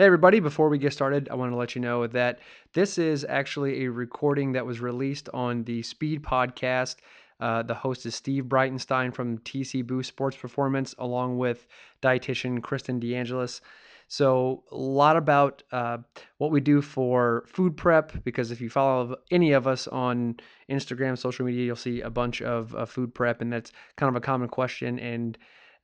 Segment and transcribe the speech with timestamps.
[0.00, 2.38] Hey, everybody, before we get started, I want to let you know that
[2.72, 6.96] this is actually a recording that was released on the Speed Podcast.
[7.38, 11.66] Uh, the host is Steve Breitenstein from TC Boost Sports Performance, along with
[12.00, 13.60] dietitian Kristen DeAngelis.
[14.08, 15.98] So, a lot about uh,
[16.38, 20.40] what we do for food prep, because if you follow any of us on
[20.70, 24.16] Instagram, social media, you'll see a bunch of uh, food prep, and that's kind of
[24.16, 24.98] a common question.
[24.98, 25.36] And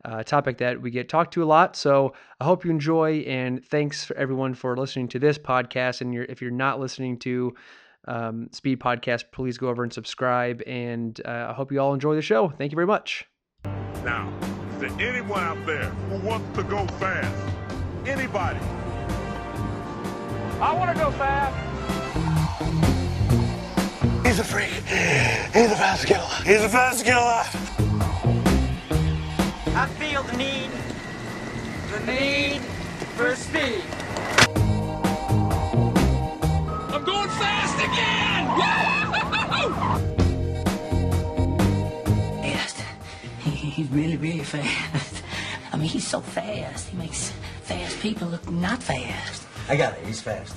[0.05, 1.77] uh, topic that we get talked to a lot.
[1.77, 6.01] So I hope you enjoy, and thanks for everyone for listening to this podcast.
[6.01, 7.55] And you're, if you're not listening to
[8.07, 10.63] um, Speed Podcast, please go over and subscribe.
[10.67, 12.49] And uh, I hope you all enjoy the show.
[12.49, 13.27] Thank you very much.
[14.05, 14.33] Now,
[14.75, 17.35] is there anyone out there who wants to go fast?
[18.07, 18.61] Anybody?
[20.61, 21.55] I want to go fast.
[24.25, 24.71] He's a freak.
[24.71, 26.27] He's a fast killer.
[26.45, 27.86] He's a fast kid alive.
[29.79, 30.71] I feel the need,
[31.93, 32.63] the need
[33.15, 33.83] for speed.
[36.95, 38.47] I'm going fast again!
[42.43, 42.85] Fast.
[43.45, 45.23] He's really, really fast.
[45.71, 46.89] I mean, he's so fast.
[46.89, 47.31] He makes
[47.65, 49.47] fast people look not fast.
[49.69, 50.07] I got it.
[50.07, 50.57] He's fast.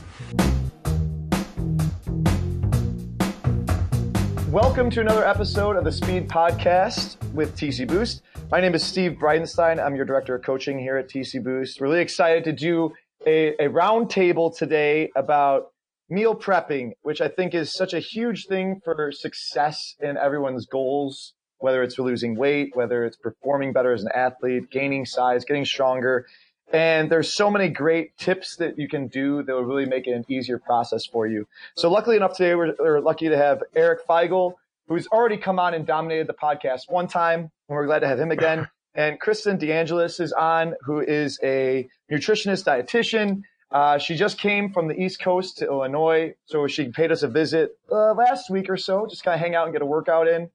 [4.49, 8.21] Welcome to another episode of the Speed Podcast with TC Boost.
[8.51, 9.79] My name is Steve Breitenstein.
[9.79, 11.79] I'm your director of coaching here at TC Boost.
[11.79, 15.67] Really excited to do a, a roundtable today about
[16.09, 21.35] meal prepping, which I think is such a huge thing for success in everyone's goals,
[21.59, 26.25] whether it's losing weight, whether it's performing better as an athlete, gaining size, getting stronger.
[26.73, 30.13] And there's so many great tips that you can do that will really make it
[30.13, 31.47] an easier process for you.
[31.75, 34.55] So luckily enough today, we're, we're lucky to have Eric Feigl,
[34.89, 38.19] who's already come on and dominated the podcast one time, and we're glad to have
[38.19, 38.67] him again.
[38.95, 43.43] And Kristen DeAngelis is on, who is a nutritionist dietitian.
[43.71, 47.27] Uh, she just came from the East Coast to Illinois, so she paid us a
[47.27, 50.27] visit uh, last week or so, just kind of hang out and get a workout
[50.27, 50.49] in.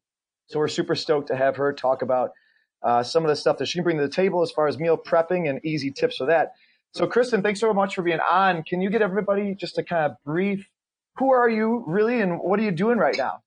[0.48, 2.32] So we're super stoked to have her talk about
[2.82, 4.80] uh, some of the stuff that she can bring to the table as far as
[4.80, 6.54] meal prepping and easy tips for that.
[6.92, 8.64] So, Kristen, thanks so much for being on.
[8.64, 10.68] Can you get everybody just to kind of brief
[11.18, 13.43] who are you really and what are you doing right now?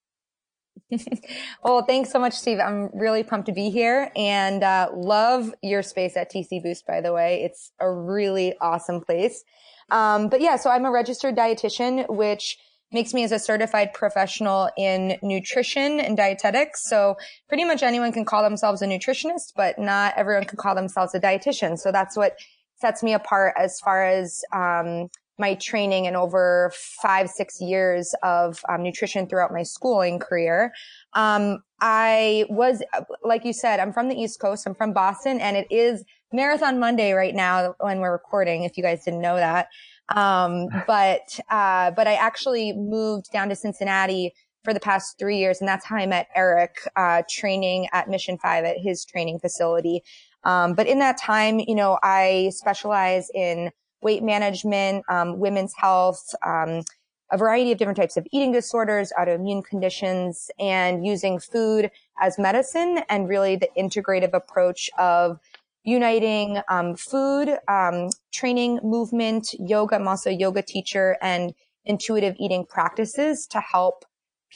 [1.64, 2.60] well, thanks so much, Steve.
[2.60, 7.02] I'm really pumped to be here and uh, love your space at TC Boost, by
[7.02, 7.44] the way.
[7.44, 9.44] It's a really awesome place.
[9.90, 12.58] Um, but yeah, so I'm a registered dietitian, which
[12.92, 16.88] makes me as a certified professional in nutrition and dietetics.
[16.88, 17.18] So
[17.48, 21.20] pretty much anyone can call themselves a nutritionist, but not everyone can call themselves a
[21.20, 21.78] dietitian.
[21.78, 22.38] So that's what
[22.80, 28.60] sets me apart as far as um, my training and over five, six years of
[28.70, 30.74] um, nutrition throughout my schooling career.
[31.14, 32.82] Um, I was,
[33.24, 34.66] like you said, I'm from the East Coast.
[34.66, 36.04] I'm from Boston and it is
[36.34, 39.68] Marathon Monday right now when we're recording, if you guys didn't know that.
[40.10, 44.34] Um, but, uh, but I actually moved down to Cincinnati
[44.64, 45.62] for the past three years.
[45.62, 50.02] And that's how I met Eric, uh, training at Mission Five at his training facility.
[50.44, 53.72] Um, but in that time, you know, I specialize in
[54.08, 56.82] weight management, um, women's health, um,
[57.30, 61.92] a variety of different types of eating disorders, autoimmune conditions, and using food
[62.22, 65.42] as medicine and really the integrative approach of
[65.84, 69.96] uniting um, food, um, training, movement, yoga.
[69.96, 71.54] I'm also a yoga teacher and
[71.84, 74.06] intuitive eating practices to help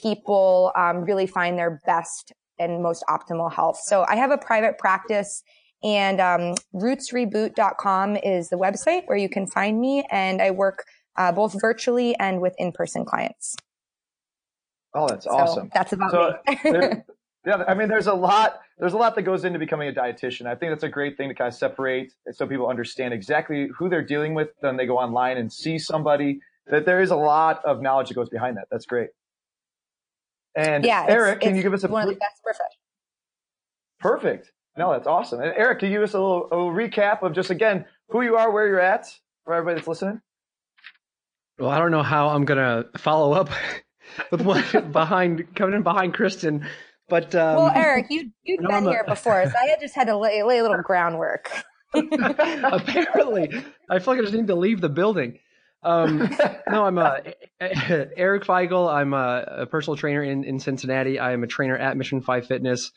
[0.02, 3.80] people um, really find their best and most optimal health.
[3.84, 5.44] So I have a private practice
[5.84, 10.06] and um, rootsreboot.com is the website where you can find me.
[10.12, 10.84] And I work
[11.18, 13.56] uh, both virtually and with in-person clients.
[14.94, 15.70] Oh, that's So awesome.
[15.74, 16.60] that's about So, me.
[16.64, 17.06] there-
[17.44, 18.60] yeah, I mean, there's a lot.
[18.78, 20.46] There's a lot that goes into becoming a dietitian.
[20.46, 23.90] I think that's a great thing to kind of separate, so people understand exactly who
[23.90, 24.50] they're dealing with.
[24.62, 26.40] Then they go online and see somebody.
[26.68, 28.68] That there is a lot of knowledge that goes behind that.
[28.70, 29.10] That's great.
[30.56, 32.44] And yeah, it's- Eric, can it's you give us a one of br- the best
[32.44, 32.78] professions.
[34.00, 34.52] perfect?
[34.82, 35.42] No, that's awesome.
[35.42, 38.24] And Eric, can you give us a little, a little recap of just again who
[38.24, 39.06] you are, where you're at,
[39.46, 40.22] for everybody that's listening?
[41.60, 43.50] Well, I don't know how I'm going to follow up
[44.32, 46.66] with what behind coming in behind Kristen.
[47.08, 49.94] But um, well, Eric, you you've no, been I'm a- here before, so I just
[49.94, 51.52] had to lay, lay a little groundwork.
[51.94, 55.38] apparently, I feel like I just need to leave the building.
[55.84, 56.28] Um,
[56.68, 57.18] no, I'm uh,
[57.60, 58.92] Eric Feigl.
[58.92, 61.20] I'm a, a personal trainer in, in Cincinnati.
[61.20, 62.92] I am a trainer at Mission Five Fitness.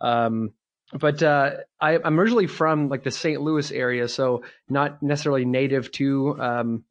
[0.00, 0.50] Um,
[0.92, 3.40] but uh, I, I'm originally from like the St.
[3.40, 6.84] Louis area, so not necessarily native to um,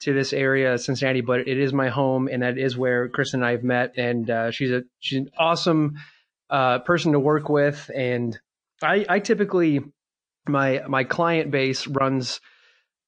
[0.00, 3.46] to this area, Cincinnati, but it is my home, and that is where Kristen and
[3.46, 3.94] I have met.
[3.96, 5.94] And uh, she's a she's an awesome
[6.50, 8.38] uh, person to work with, and
[8.82, 9.80] I, I typically
[10.46, 12.40] my my client base runs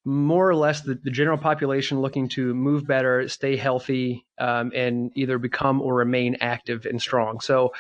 [0.05, 5.11] more or less the, the general population looking to move better, stay healthy, um, and
[5.17, 7.41] either become or remain active and strong.
[7.41, 7.73] So,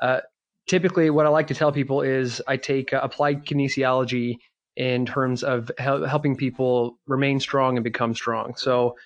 [0.00, 0.20] uh,
[0.66, 4.36] typically, what I like to tell people is I take uh, applied kinesiology
[4.76, 8.54] in terms of hel- helping people remain strong and become strong.
[8.56, 8.96] So,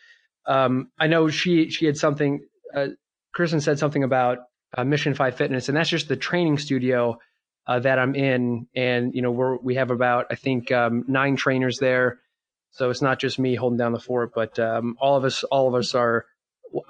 [0.47, 2.41] um, I know she she had something.
[2.75, 2.89] Uh,
[3.35, 4.39] Kristen said something about
[4.77, 7.19] uh, Mission Five Fitness, and that's just the training studio
[7.67, 8.67] uh, that I'm in.
[8.75, 12.21] And you know, we're we have about I think um, nine trainers there.
[12.71, 15.67] So it's not just me holding down the fort, but um, all of us, all
[15.67, 16.27] of us are.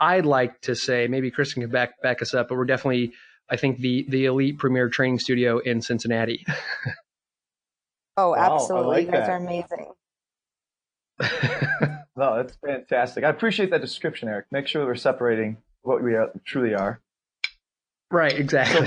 [0.00, 3.12] I'd like to say maybe Kristen can back back us up, but we're definitely,
[3.50, 6.44] I think the the elite premier training studio in Cincinnati.
[8.18, 8.88] Oh, Wow, absolutely.
[8.96, 9.30] like you guys that.
[9.30, 9.92] are amazing.
[12.18, 13.24] No, that's fantastic.
[13.24, 14.46] I appreciate that description, Eric.
[14.50, 17.02] Make sure we're separating what we are, truly are.
[18.10, 18.86] right, exactly.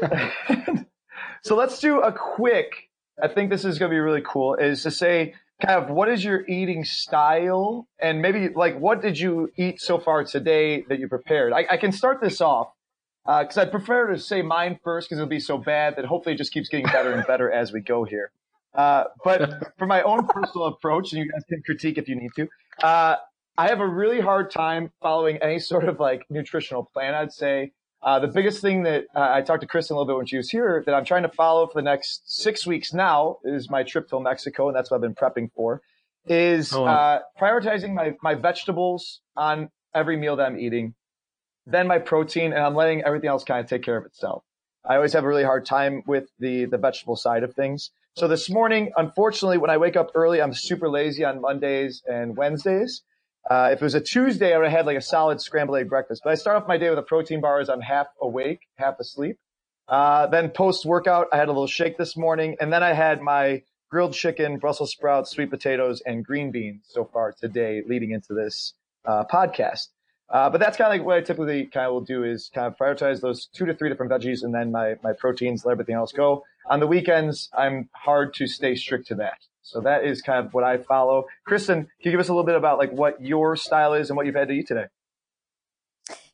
[0.00, 0.80] let's
[1.44, 2.88] so let's do a quick.
[3.22, 4.54] I think this is going to be really cool.
[4.54, 9.18] Is to say kind of what is your eating style, and maybe like what did
[9.18, 11.52] you eat so far today that you prepared?
[11.52, 12.68] I, I can start this off
[13.26, 16.38] because I'd prefer to say mine first because it'll be so bad that hopefully it
[16.38, 18.30] just keeps getting better and better as we go here.
[18.74, 22.30] Uh, but for my own personal approach, and you guys can critique if you need
[22.36, 22.48] to.
[22.84, 23.16] Uh,
[23.56, 27.14] I have a really hard time following any sort of like nutritional plan.
[27.14, 27.70] I'd say
[28.02, 30.36] uh, the biggest thing that uh, I talked to Kristen a little bit when she
[30.36, 33.84] was here that I'm trying to follow for the next six weeks now is my
[33.84, 35.80] trip to Mexico, and that's what I've been prepping for.
[36.26, 36.94] Is Oh, wow.
[36.94, 40.94] uh, prioritizing my my vegetables on every meal that I'm eating,
[41.66, 44.44] then my protein, and I'm letting everything else kind of take care of itself.
[44.84, 47.90] I always have a really hard time with the the vegetable side of things.
[48.16, 52.36] So this morning, unfortunately, when I wake up early, I'm super lazy on Mondays and
[52.36, 53.02] Wednesdays.
[53.50, 55.88] Uh, if it was a Tuesday, I would have had like a solid scrambled egg
[55.88, 56.22] breakfast.
[56.24, 59.00] But I start off my day with a protein bar as I'm half awake, half
[59.00, 59.38] asleep.
[59.88, 63.20] Uh, then post workout, I had a little shake this morning, and then I had
[63.20, 68.32] my grilled chicken, Brussels sprouts, sweet potatoes, and green beans so far today, leading into
[68.32, 68.74] this
[69.04, 69.88] uh, podcast.
[70.34, 72.66] Uh, but that's kind of like what I typically kind of will do is kind
[72.66, 75.94] of prioritize those two to three different veggies and then my, my proteins, let everything
[75.94, 76.42] else go.
[76.68, 79.38] On the weekends, I'm hard to stay strict to that.
[79.62, 81.26] So that is kind of what I follow.
[81.46, 84.16] Kristen, can you give us a little bit about like what your style is and
[84.16, 84.86] what you've had to eat today?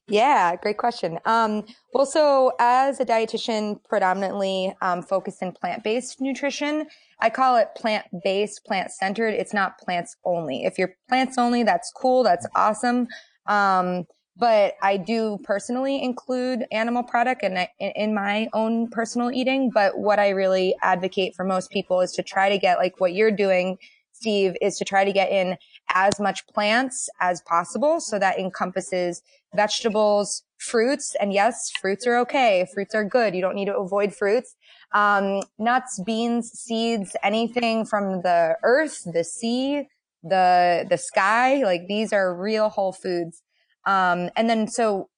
[0.08, 1.18] Yeah, great question.
[1.26, 6.86] Um, well, so as a dietitian, predominantly um, focused in plant-based nutrition,
[7.20, 9.34] I call it plant-based, plant-centered.
[9.34, 10.64] It's not plants only.
[10.64, 12.24] If you're plants only, that's cool.
[12.24, 13.06] That's awesome.
[13.50, 14.06] Um,
[14.36, 19.70] but I do personally include animal product in, in my own personal eating.
[19.70, 23.12] But what I really advocate for most people is to try to get like what
[23.12, 23.76] you're doing,
[24.12, 25.58] Steve, is to try to get in
[25.92, 28.00] as much plants as possible.
[28.00, 29.20] So that encompasses
[29.54, 32.66] vegetables, fruits, and yes, fruits are okay.
[32.72, 33.34] Fruits are good.
[33.34, 34.54] You don't need to avoid fruits.
[34.94, 39.88] Um, nuts, beans, seeds, anything from the earth, the sea,
[40.22, 41.62] the, the sky.
[41.62, 43.42] Like these are real whole foods.
[43.86, 45.08] Um, and then so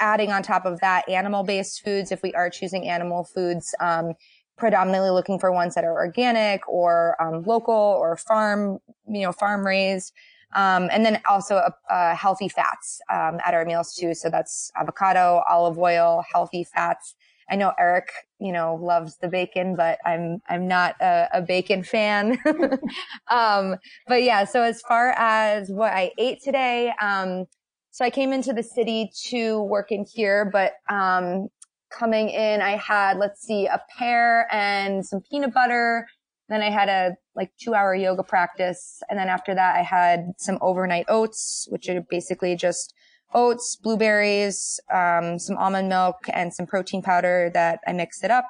[0.00, 4.14] adding on top of that animal based foods, if we are choosing animal foods, um,
[4.56, 9.66] predominantly looking for ones that are organic or um, local or farm, you know, farm
[9.66, 10.12] raised.
[10.54, 14.14] Um, and then also uh, uh, healthy fats um, at our meals too.
[14.14, 17.14] So that's avocado, olive oil, healthy fats.
[17.50, 21.82] I know Eric, you know, loves the bacon, but I'm I'm not a, a bacon
[21.82, 22.38] fan.
[23.30, 27.46] um, but yeah, so as far as what I ate today, um,
[27.90, 31.48] so I came into the city to work in here, but um,
[31.90, 36.06] coming in, I had let's see, a pear and some peanut butter.
[36.48, 39.02] Then I had a like two hour yoga practice.
[39.08, 42.94] And then after that, I had some overnight oats, which are basically just
[43.32, 48.46] oats, blueberries, um, some almond milk and some protein powder that I mixed it up.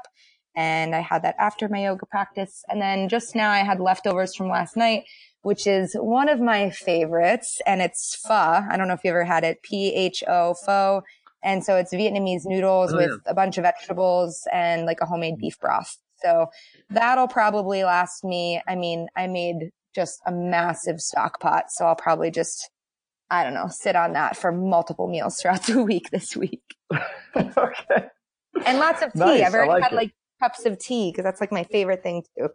[0.56, 2.62] And I had that after my yoga practice.
[2.68, 5.04] And then just now I had leftovers from last night,
[5.42, 7.60] which is one of my favorites.
[7.66, 8.32] And it's pho.
[8.70, 9.62] I don't know if you ever had it.
[9.62, 11.02] P-H-O, pho.
[11.42, 13.16] And so it's Vietnamese noodles Oh, with yeah.
[13.30, 15.98] a bunch of vegetables and like a homemade beef broth.
[16.22, 16.46] So
[16.88, 18.62] that'll probably last me.
[18.68, 21.64] I mean, I made just a massive stock pot.
[21.68, 22.70] So I'll probably just,
[23.34, 26.62] I don't know, sit on that for multiple meals throughout the week this week.
[27.36, 28.08] okay.
[28.64, 29.18] and lots of tea.
[29.18, 29.96] Nice, I've already like had it.
[29.96, 32.48] like cups of tea because that's like my favorite thing too.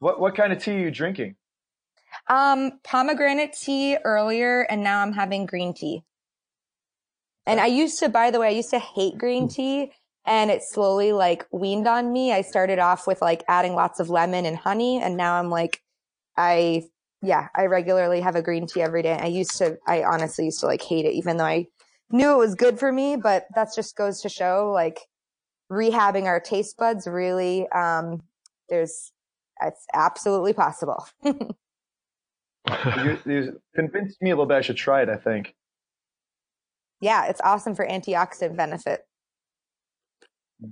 [0.00, 1.36] What what kind of tea are you drinking?
[2.28, 6.02] Um, pomegranate tea earlier, and now I'm having green tea.
[7.46, 9.92] And I used to, by the way, I used to hate green tea,
[10.24, 12.32] and it slowly like weaned on me.
[12.32, 15.82] I started off with like adding lots of lemon and honey, and now I'm like,
[16.36, 16.84] I
[17.24, 19.18] yeah, I regularly have a green tea every day.
[19.18, 21.66] I used to, I honestly used to like hate it, even though I
[22.10, 23.16] knew it was good for me.
[23.16, 25.00] But that just goes to show like
[25.70, 27.68] rehabbing our taste buds really.
[27.68, 28.22] Um,
[28.68, 29.12] there's
[29.62, 31.06] it's absolutely possible.
[32.66, 34.56] You, you convinced me a little bit.
[34.56, 35.08] I should try it.
[35.08, 35.54] I think.
[37.00, 39.06] yeah, it's awesome for antioxidant benefit.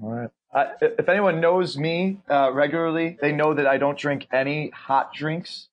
[0.02, 0.30] All right.
[0.54, 5.12] Uh, if anyone knows me uh, regularly, they know that I don't drink any hot
[5.12, 5.68] drinks.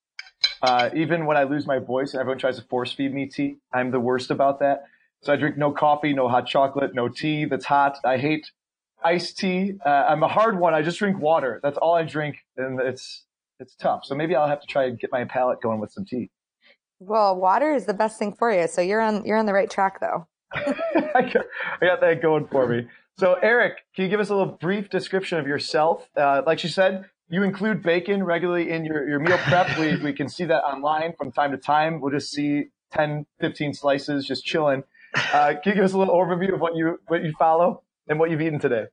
[0.61, 3.57] Uh, even when I lose my voice and everyone tries to force feed me tea,
[3.73, 4.83] I'm the worst about that.
[5.21, 7.97] So I drink no coffee, no hot chocolate, no tea that's hot.
[8.05, 8.49] I hate
[9.03, 9.73] iced tea.
[9.85, 10.73] Uh, I'm a hard one.
[10.73, 11.59] I just drink water.
[11.61, 13.25] That's all I drink, and it's
[13.59, 14.05] it's tough.
[14.05, 16.29] So maybe I'll have to try and get my palate going with some tea.
[16.99, 19.69] Well, water is the best thing for you, so you're on you're on the right
[19.69, 20.27] track though.
[20.53, 21.45] I got,
[21.81, 22.87] I got that going for me.
[23.17, 26.09] So, Eric, can you give us a little brief description of yourself?
[26.15, 29.77] Uh, like she said, you include bacon regularly in your, your meal prep.
[29.77, 32.01] We, we can see that online from time to time.
[32.01, 34.83] We'll just see 10, 15 slices just chilling.
[35.13, 38.19] Uh, can you give us a little overview of what you, what you follow and
[38.19, 38.85] what you've eaten today?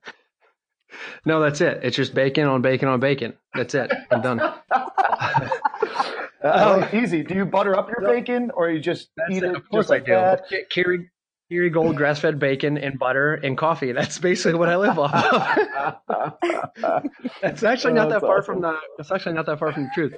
[1.25, 1.79] No, that's it.
[1.83, 3.33] It's just bacon on bacon on bacon.
[3.53, 3.91] That's it.
[4.11, 4.39] I'm done.
[6.43, 7.23] Uh, like, easy.
[7.23, 9.49] Do you butter up your bacon or you just eat it.
[9.49, 10.11] it Of course just like I do.
[10.11, 10.49] that?
[10.49, 10.65] K-
[11.51, 13.91] Kerrygold grass fed bacon and butter and coffee.
[13.91, 16.01] That's basically what I live off of.
[17.41, 18.77] That's actually not that far from the.
[18.97, 20.15] That's actually not that far from the truth.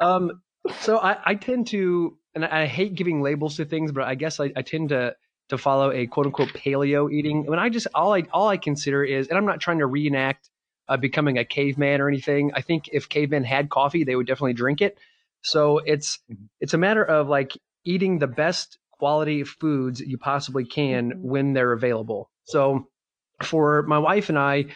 [0.00, 0.42] Um,
[0.80, 4.40] so I, I tend to, and I hate giving labels to things, but I guess
[4.40, 5.16] I, I tend to
[5.48, 7.46] to follow a quote unquote paleo eating.
[7.46, 10.48] When I just all I all I consider is, and I'm not trying to reenact
[10.88, 12.52] uh, becoming a caveman or anything.
[12.54, 14.98] I think if cavemen had coffee, they would definitely drink it.
[15.42, 16.18] So it's
[16.60, 21.72] it's a matter of like eating the best quality foods you possibly can when they're
[21.72, 22.30] available.
[22.44, 22.86] So
[23.42, 24.66] for my wife and I,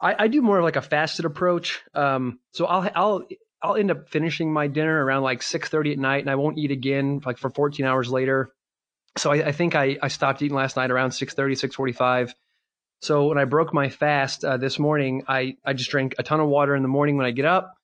[0.00, 1.80] I, I do more of like a fasted approach.
[1.94, 3.22] Um, so I'll I'll
[3.62, 6.58] I'll end up finishing my dinner around like six thirty at night, and I won't
[6.58, 8.50] eat again like for fourteen hours later.
[9.16, 12.32] So I, I think I, I stopped eating last night around 6.30, 6.45.
[13.02, 16.40] So when I broke my fast uh, this morning, I, I just drank a ton
[16.40, 17.76] of water in the morning when I get up,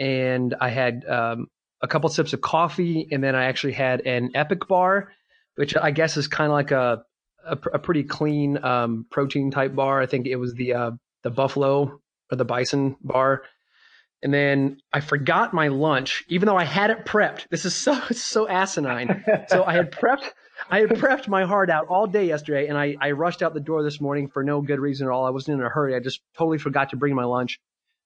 [0.00, 1.46] and I had um,
[1.84, 5.12] a couple sips of coffee, and then I actually had an Epic bar,
[5.56, 7.04] which I guess is kind of like a,
[7.46, 10.00] a a pretty clean um, protein type bar.
[10.00, 10.90] I think it was the uh,
[11.22, 12.00] the buffalo
[12.32, 13.42] or the bison bar.
[14.22, 17.46] And then I forgot my lunch, even though I had it prepped.
[17.50, 19.22] This is so so asinine.
[19.48, 20.30] So I had prepped
[20.70, 23.60] I had prepped my heart out all day yesterday, and I, I rushed out the
[23.60, 25.26] door this morning for no good reason at all.
[25.26, 25.94] I wasn't in a hurry.
[25.94, 27.60] I just totally forgot to bring my lunch.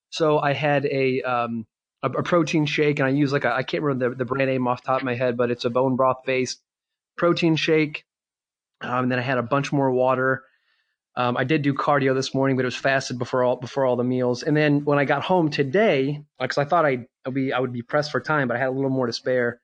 [0.09, 1.65] So I had a um,
[2.03, 4.67] a, a protein shake, and I use like I can't remember the, the brand name
[4.67, 6.61] off the top of my head, but it's a bone broth based
[7.17, 8.05] protein shake.
[8.81, 10.43] Um, and then I had a bunch more water.
[11.15, 13.97] Um, I did do cardio this morning, but it was fasted before all before all
[13.97, 14.43] the meals.
[14.43, 17.73] And then when I got home today, because I thought I'd, I'd be I would
[17.73, 19.59] be pressed for time, but I had a little more to spare.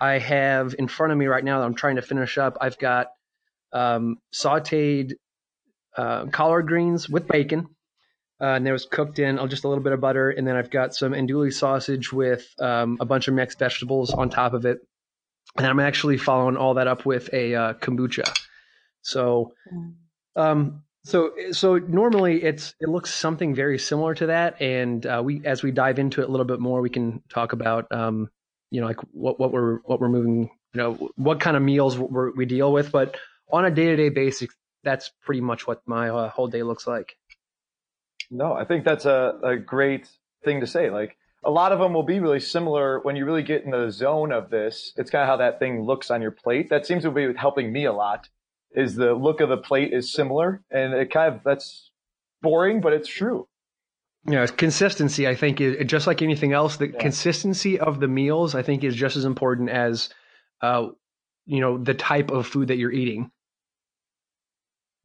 [0.00, 2.56] I have in front of me right now that I'm trying to finish up.
[2.60, 3.08] I've got
[3.72, 5.12] um, sautéed
[5.96, 7.68] uh, collard greens with bacon,
[8.40, 10.56] uh, and there was cooked in uh, just a little bit of butter, and then
[10.56, 14.66] I've got some andouille sausage with um, a bunch of mixed vegetables on top of
[14.66, 14.78] it,
[15.56, 18.30] and I'm actually following all that up with a uh, kombucha.
[19.02, 19.52] So,
[20.34, 25.40] um, so so normally it's it looks something very similar to that, and uh, we
[25.44, 28.28] as we dive into it a little bit more, we can talk about um,
[28.70, 31.98] you know like what what we're what we're moving you know what kind of meals
[31.98, 33.16] we're, we deal with, but
[33.50, 34.50] on a day to day basis,
[34.84, 37.16] that's pretty much what my uh, whole day looks like.
[38.30, 40.08] No, I think that's a, a great
[40.44, 40.90] thing to say.
[40.90, 43.90] Like a lot of them will be really similar when you really get in the
[43.90, 44.92] zone of this.
[44.96, 46.70] It's kind of how that thing looks on your plate.
[46.70, 48.28] That seems to be helping me a lot.
[48.72, 51.90] Is the look of the plate is similar, and it kind of that's
[52.42, 53.48] boring, but it's true.
[54.26, 55.26] You know, consistency.
[55.26, 56.76] I think is just like anything else.
[56.76, 56.98] The Yeah.
[56.98, 60.10] consistency of the meals, I think, is just as important as,
[60.60, 60.88] uh,
[61.46, 63.30] you know, the type of food that you're eating.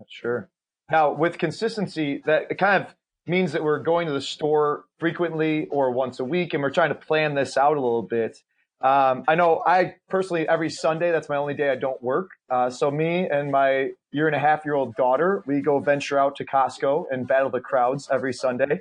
[0.07, 0.49] Sure.
[0.89, 2.95] Now, with consistency, that kind of
[3.27, 6.89] means that we're going to the store frequently or once a week, and we're trying
[6.89, 8.37] to plan this out a little bit.
[8.81, 12.31] Um, I know I personally, every Sunday, that's my only day I don't work.
[12.49, 16.17] Uh, so me and my year and a half year old daughter, we go venture
[16.17, 18.79] out to Costco and battle the crowds every Sunday.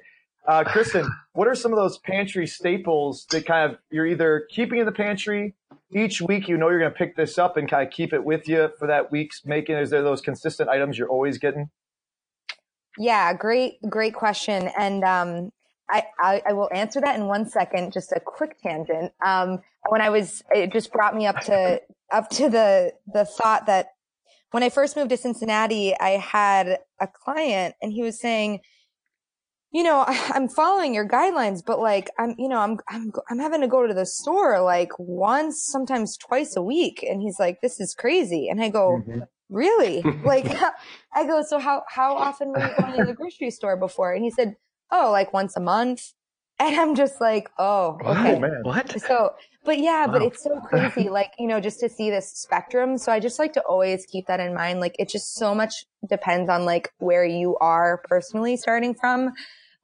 [0.49, 4.79] Uh, Kristen, what are some of those pantry staples that kind of you're either keeping
[4.79, 5.55] in the pantry
[5.95, 6.49] each week?
[6.49, 8.71] You know you're going to pick this up and kind of keep it with you
[8.79, 9.77] for that week's making.
[9.77, 11.69] Is there those consistent items you're always getting?
[13.01, 14.69] Yeah, great, great question.
[14.79, 15.53] And um,
[15.89, 17.95] I, I, I, will answer that in one second.
[17.95, 19.13] Just a quick tangent.
[19.25, 21.81] Um, when I was, it just brought me up to
[22.13, 23.93] up to the the thought that
[24.51, 28.61] when I first moved to Cincinnati, I had a client, and he was saying,
[29.73, 33.63] you know, I'm following your guidelines, but like, I'm, you know, I'm, I'm, I'm having
[33.63, 37.03] to go to the store like once, sometimes twice a week.
[37.09, 38.49] And he's like, this is crazy.
[38.49, 39.21] And I go, mm-hmm.
[39.51, 40.03] Really?
[40.25, 40.47] like,
[41.15, 44.13] I go, so how, how often were you going to the grocery store before?
[44.13, 44.57] And he said,
[44.91, 46.13] oh, like once a month.
[46.63, 48.37] And I'm just like, oh, okay.
[48.37, 48.61] Oh, man.
[48.65, 49.01] What?
[49.01, 49.31] So,
[49.65, 50.13] but yeah, wow.
[50.13, 52.99] but it's so crazy, like, you know, just to see this spectrum.
[52.99, 54.79] So I just like to always keep that in mind.
[54.79, 59.33] Like, it just so much depends on like where you are personally starting from.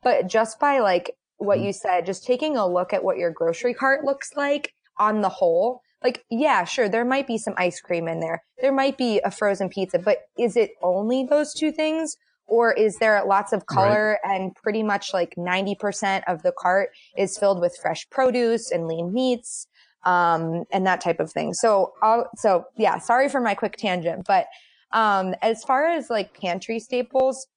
[0.03, 1.69] But just by like what mm-hmm.
[1.69, 5.31] you said, just taking a look at what your grocery cart looks like on the
[5.31, 8.43] whole, like, yeah, sure, there might be some ice cream in there.
[8.61, 12.17] There might be a frozen pizza, but is it only those two things?
[12.47, 14.37] Or is there lots of color right.
[14.37, 19.13] and pretty much like 90% of the cart is filled with fresh produce and lean
[19.13, 19.67] meats,
[20.05, 21.55] um, and that type of thing.
[21.55, 24.47] So, I'll, so yeah, sorry for my quick tangent, but,
[24.93, 27.49] um, as far as like pantry staples,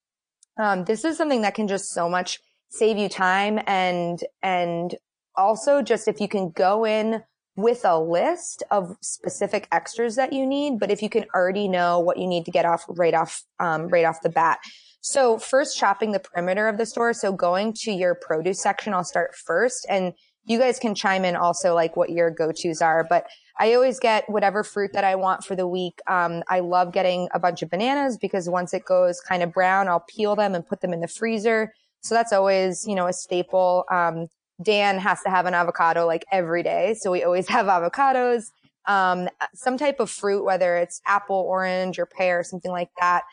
[0.58, 4.96] um, this is something that can just so much save you time and, and
[5.36, 7.22] also just if you can go in
[7.62, 12.00] with a list of specific extras that you need, but if you can already know
[12.00, 14.60] what you need to get off right off, um, right off the bat.
[15.02, 17.14] So first shopping the perimeter of the store.
[17.14, 20.14] So going to your produce section, I'll start first and
[20.46, 23.28] you guys can chime in also like what your go-tos are, but
[23.60, 26.00] I always get whatever fruit that I want for the week.
[26.08, 29.88] Um, I love getting a bunch of bananas because once it goes kind of brown,
[29.88, 31.74] I'll peel them and put them in the freezer.
[32.02, 33.84] So that's always, you know, a staple.
[33.92, 34.28] Um,
[34.62, 36.96] Dan has to have an avocado like every day.
[37.00, 38.46] So we always have avocados.
[38.86, 43.24] Um, some type of fruit, whether it's apple, orange, or pear, something like that.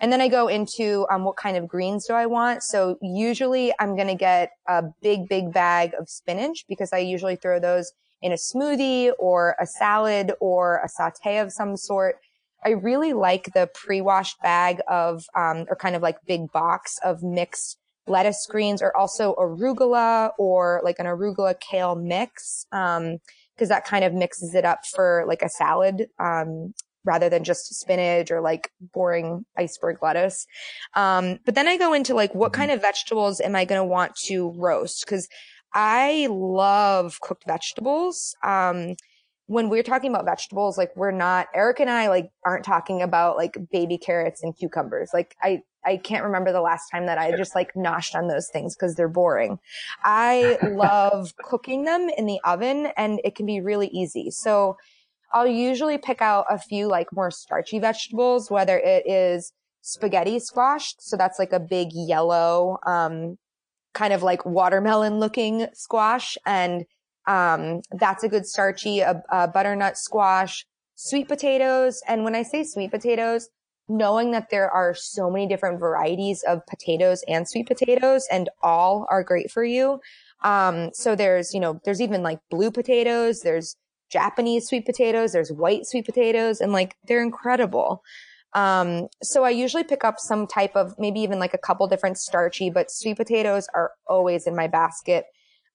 [0.00, 2.62] And then I go into um, what kind of greens do I want.
[2.62, 7.36] So usually I'm going to get a big, big bag of spinach because I usually
[7.36, 12.16] throw those in a smoothie or a salad or a saute of some sort.
[12.64, 17.22] I really like the pre-washed bag of, um, or kind of like big box of
[17.22, 22.66] mixed lettuce greens or also arugula or like an arugula kale mix.
[22.72, 23.18] Um,
[23.58, 27.72] cause that kind of mixes it up for like a salad, um, rather than just
[27.74, 30.46] spinach or like boring iceberg lettuce.
[30.94, 33.84] Um, but then I go into like, what kind of vegetables am I going to
[33.84, 35.06] want to roast?
[35.06, 35.28] Cause
[35.74, 38.34] I love cooked vegetables.
[38.42, 38.94] Um,
[39.46, 43.36] when we're talking about vegetables, like we're not, Eric and I like aren't talking about
[43.36, 45.10] like baby carrots and cucumbers.
[45.12, 48.48] Like I, I can't remember the last time that I just like noshed on those
[48.48, 49.58] things because they're boring.
[50.02, 54.30] I love cooking them in the oven and it can be really easy.
[54.30, 54.76] So
[55.32, 60.94] I'll usually pick out a few like more starchy vegetables, whether it is spaghetti squash.
[60.98, 63.36] So that's like a big yellow, um,
[63.92, 66.38] kind of like watermelon looking squash.
[66.46, 66.84] And,
[67.26, 72.02] um, that's a good starchy, a, a butternut squash, sweet potatoes.
[72.06, 73.48] And when I say sweet potatoes,
[73.88, 79.06] knowing that there are so many different varieties of potatoes and sweet potatoes and all
[79.10, 80.00] are great for you.
[80.42, 83.40] Um, so there's, you know, there's even like blue potatoes.
[83.40, 83.76] There's
[84.10, 88.02] Japanese sweet potatoes, there's white sweet potatoes, and like they're incredible.
[88.52, 92.18] Um, so I usually pick up some type of maybe even like a couple different
[92.18, 95.24] starchy, but sweet potatoes are always in my basket.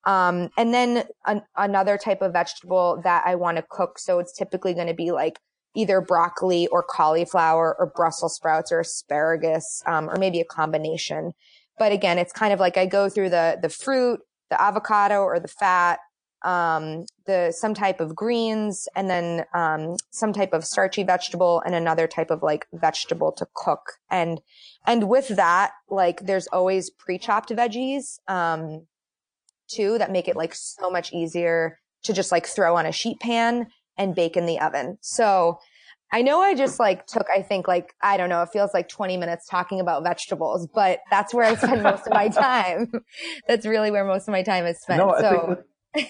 [0.06, 4.00] Um, and then an, another type of vegetable that I want to cook.
[4.00, 5.40] So it's typically going to be like
[5.76, 11.34] either broccoli or cauliflower or Brussels sprouts or asparagus, um, or maybe a combination.
[11.78, 15.40] But again, it's kind of like I go through the, the fruit, the avocado or
[15.40, 16.00] the fat,
[16.44, 21.76] um, the some type of greens, and then um, some type of starchy vegetable, and
[21.76, 23.94] another type of like vegetable to cook.
[24.10, 24.40] And
[24.86, 28.88] and with that, like there's always pre-chopped veggies um,
[29.68, 33.20] too that make it like so much easier to just like throw on a sheet
[33.20, 33.68] pan
[34.00, 34.98] and bake in the oven.
[35.02, 35.60] So
[36.12, 38.90] I know I just like took, I think like, I don't know, it feels like
[38.90, 42.92] 20 minutes talking about vegetables, but that's where I spend most of my time.
[43.48, 45.00] that's really where most of my time is spent.
[45.00, 45.64] No, so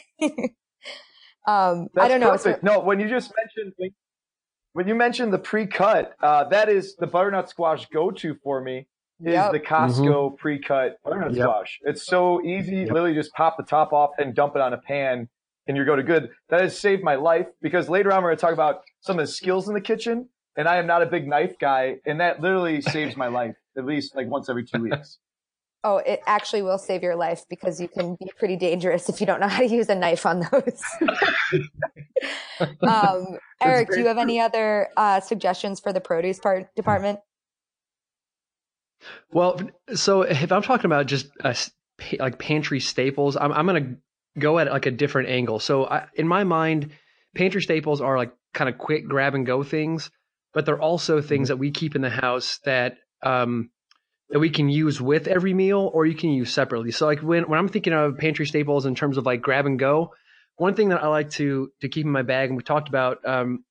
[1.47, 2.31] um, I don't know.
[2.31, 2.63] Perfect.
[2.63, 3.73] No, when you just mentioned
[4.73, 8.87] when you mentioned the pre-cut, uh, that is the butternut squash go-to for me.
[9.21, 9.51] Is yep.
[9.51, 10.35] the Costco mm-hmm.
[10.37, 11.43] pre-cut butternut yep.
[11.43, 11.79] squash?
[11.81, 12.77] It's so easy.
[12.77, 12.91] Yep.
[12.91, 15.27] Literally, just pop the top off and dump it on a pan,
[15.69, 16.31] and you're go to good.
[16.49, 19.27] That has saved my life because later on we're going to talk about some of
[19.27, 20.27] the skills in the kitchen,
[20.57, 23.85] and I am not a big knife guy, and that literally saves my life at
[23.85, 25.19] least like once every two weeks.
[25.83, 29.27] Oh, it actually will save your life because you can be pretty dangerous if you
[29.27, 30.81] don't know how to use a knife on those.
[32.81, 37.19] um, Eric, do you have any other uh, suggestions for the produce part department?
[39.31, 39.61] Well,
[39.93, 41.53] so if I'm talking about just uh,
[42.19, 43.97] like pantry staples, I'm, I'm going to
[44.37, 45.59] go at like a different angle.
[45.59, 46.91] So I, in my mind,
[47.35, 50.11] pantry staples are like kind of quick grab and go things,
[50.53, 51.53] but they're also things mm-hmm.
[51.53, 53.69] that we keep in the house that um,
[54.29, 56.91] that we can use with every meal or you can use separately.
[56.91, 59.79] So like when, when I'm thinking of pantry staples in terms of like grab and
[59.79, 60.13] go,
[60.57, 63.25] one thing that I like to to keep in my bag, and we talked about,
[63.25, 63.63] um,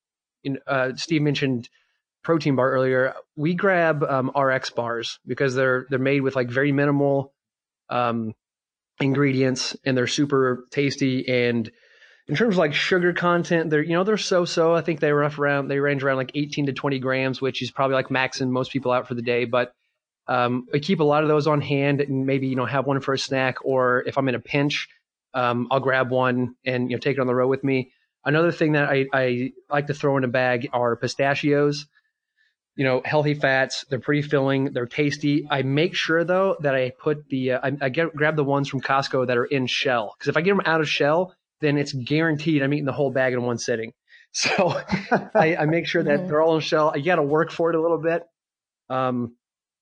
[0.42, 1.68] in, uh, Steve mentioned
[2.24, 3.14] protein bar earlier.
[3.36, 7.34] We grab um, RX bars because they're they're made with like very minimal
[7.90, 8.32] um,
[9.00, 11.28] ingredients and they're super tasty.
[11.28, 11.70] And
[12.26, 14.74] in terms of like sugar content, they're you know they're so so.
[14.74, 17.70] I think they rough around they range around like 18 to 20 grams, which is
[17.70, 19.72] probably like maxing most people out for the day, but
[20.28, 23.00] um, I keep a lot of those on hand and maybe, you know, have one
[23.00, 24.88] for a snack or if I'm in a pinch,
[25.32, 27.92] um, I'll grab one and, you know, take it on the road with me.
[28.24, 31.86] Another thing that I, I like to throw in a bag are pistachios.
[32.78, 33.84] You know, healthy fats.
[33.90, 34.72] They're pretty filling.
[34.72, 35.46] They're tasty.
[35.50, 38.68] I make sure though that I put the uh, I, I get grab the ones
[38.68, 41.76] from Costco that are in shell because if I get them out of shell, then
[41.76, 43.92] it's guaranteed I'm eating the whole bag in one sitting.
[44.30, 44.78] So
[45.34, 46.28] I, I, make sure that mm-hmm.
[46.28, 46.92] they're all in shell.
[46.94, 48.24] I got to work for it a little bit.
[48.90, 49.34] Um,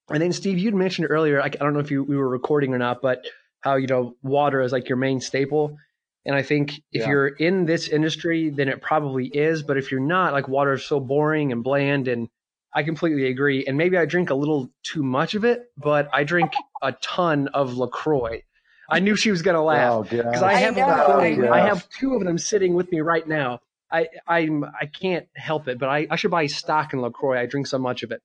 [0.09, 2.73] and then Steve, you'd mentioned earlier, I, I don't know if you we were recording
[2.73, 3.27] or not, but
[3.61, 5.77] how you know water is like your main staple.
[6.25, 7.09] And I think if yeah.
[7.09, 9.63] you're in this industry, then it probably is.
[9.63, 12.29] But if you're not, like water is so boring and bland, and
[12.77, 13.65] I completely agree.
[13.65, 17.49] And maybe I drink a little too much of it, but I drink a ton
[17.49, 18.43] of Lacroix.
[18.91, 22.23] I knew she was gonna laugh because oh, I have I, I have two of
[22.23, 23.61] them sitting with me right now.
[23.91, 27.41] I I'm I can't help it, but I, I should buy stock in Lacroix.
[27.41, 28.21] I drink so much of it.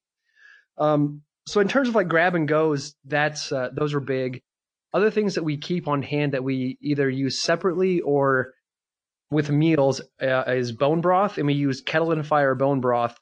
[0.78, 4.42] Um, so in terms of like grab and goes, that's uh, those are big.
[4.94, 8.54] Other things that we keep on hand that we either use separately or
[9.32, 13.18] with meals uh, is bone broth, and we use Kettle and Fire bone broth.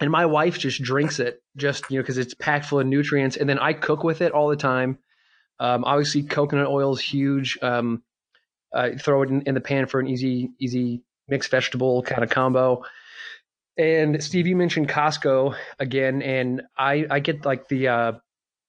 [0.00, 3.36] And my wife just drinks it, just you know, because it's packed full of nutrients.
[3.36, 4.98] And then I cook with it all the time.
[5.58, 7.58] Um, obviously, coconut oil is huge.
[7.62, 8.02] Um,
[9.00, 12.84] throw it in, in the pan for an easy, easy mixed vegetable kind of combo.
[13.78, 18.12] And Steve, you mentioned Costco again, and I I get like the uh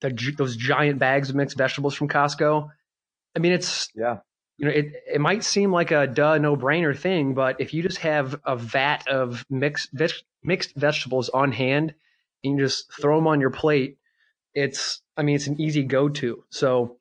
[0.02, 2.70] the those giant bags of mixed vegetables from Costco.
[3.36, 4.18] I mean, it's yeah.
[4.58, 7.84] You know, it it might seem like a duh no brainer thing, but if you
[7.84, 9.90] just have a vat of mixed
[10.44, 11.94] mixed vegetables on hand
[12.44, 13.98] and you just throw them on your plate,
[14.56, 16.44] it's I mean it's an easy go to.
[16.50, 16.98] So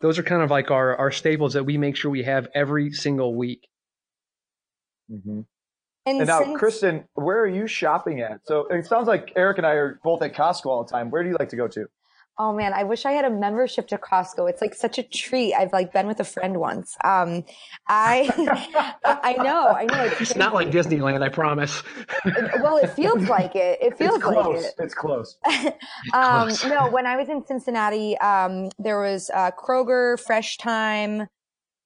[0.00, 2.92] those are kind of like our our staples that we make sure we have every
[2.92, 3.68] single week.
[5.10, 5.40] Mm-hmm.
[6.06, 8.40] And, and now, since, Kristen, where are you shopping at?
[8.46, 11.10] So it sounds like Eric and I are both at Costco all the time.
[11.10, 11.86] Where do you like to go to?
[12.42, 14.48] Oh man, I wish I had a membership to Costco.
[14.48, 15.52] It's like such a treat.
[15.52, 16.96] I've like been with a friend once.
[17.04, 17.44] Um,
[17.86, 18.30] I,
[19.04, 20.04] I know, I know.
[20.04, 21.82] It's, it's not like Disneyland, I promise.
[22.62, 23.78] well, it feels like it.
[23.82, 24.72] It feels it's like it.
[24.78, 25.36] It's close.
[26.14, 26.64] um, close.
[26.64, 31.26] no, when I was in Cincinnati, um, there was uh, Kroger, Fresh Thyme,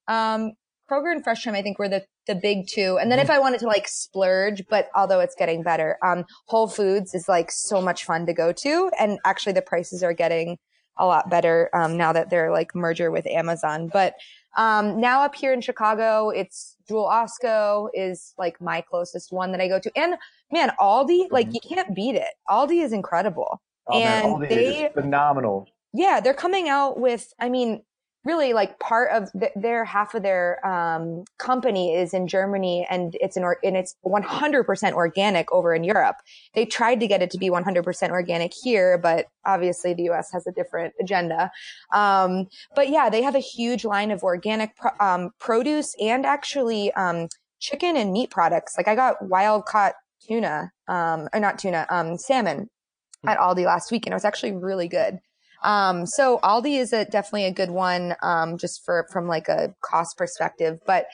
[0.07, 0.53] um,
[0.91, 2.99] Kroger and Fresh Thyme, I think were the, the big two.
[3.01, 3.37] And then if mm-hmm.
[3.37, 7.51] I wanted to like splurge, but although it's getting better, um, Whole Foods is like
[7.51, 8.91] so much fun to go to.
[8.99, 10.59] And actually the prices are getting
[10.99, 13.89] a lot better, um, now that they're like merger with Amazon.
[13.93, 14.15] But,
[14.57, 19.61] um, now up here in Chicago, it's Jewel Osco is like my closest one that
[19.61, 19.91] I go to.
[19.97, 20.15] And
[20.53, 21.55] man, Aldi, like mm-hmm.
[21.55, 22.35] you can't beat it.
[22.49, 23.61] Aldi is incredible.
[23.89, 25.67] Oh, and man, they, phenomenal.
[25.93, 27.83] Yeah, they're coming out with, I mean,
[28.25, 33.17] really like part of the, their half of their um, company is in Germany and
[33.21, 36.17] it's an or, and it's 100% organic over in Europe.
[36.55, 40.47] They tried to get it to be 100% organic here, but obviously the US has
[40.47, 41.51] a different agenda.
[41.93, 46.93] Um, but yeah, they have a huge line of organic pro- um, produce and actually
[46.95, 47.29] um,
[47.61, 48.75] chicken and meat products.
[48.77, 49.95] Like I got wild caught
[50.27, 52.71] tuna, um, or not tuna, um, salmon
[53.27, 55.19] at Aldi last week and it was actually really good.
[55.63, 59.75] Um, so Aldi is a, definitely a good one, um, just for, from like a
[59.81, 60.79] cost perspective.
[60.87, 61.07] But,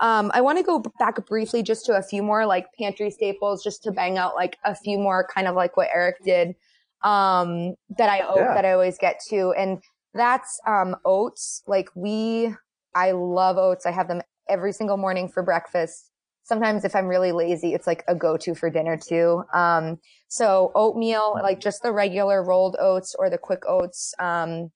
[0.00, 3.64] um, I want to go back briefly just to a few more like pantry staples,
[3.64, 6.54] just to bang out like a few more kind of like what Eric did,
[7.02, 8.54] um, that I, yeah.
[8.54, 9.52] that I always get to.
[9.56, 9.82] And
[10.14, 11.62] that's, um, oats.
[11.66, 12.54] Like we,
[12.94, 13.86] I love oats.
[13.86, 16.10] I have them every single morning for breakfast
[16.46, 19.42] sometimes if I'm really lazy, it's like a go-to for dinner too.
[19.52, 24.14] Um, so oatmeal, like just the regular rolled oats or the quick oats.
[24.20, 24.70] Um,